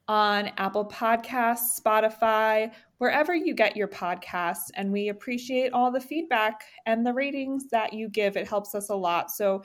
[0.06, 4.70] on Apple Podcasts, Spotify, wherever you get your podcasts.
[4.74, 8.36] And we appreciate all the feedback and the ratings that you give.
[8.36, 9.30] It helps us a lot.
[9.30, 9.62] So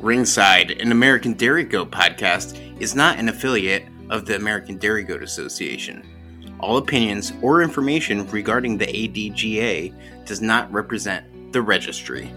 [0.00, 5.22] Ringside, an American Dairy Goat podcast, is not an affiliate of the American Dairy Goat
[5.22, 6.02] Association.
[6.58, 12.32] All opinions or information regarding the ADGA does not represent the registry.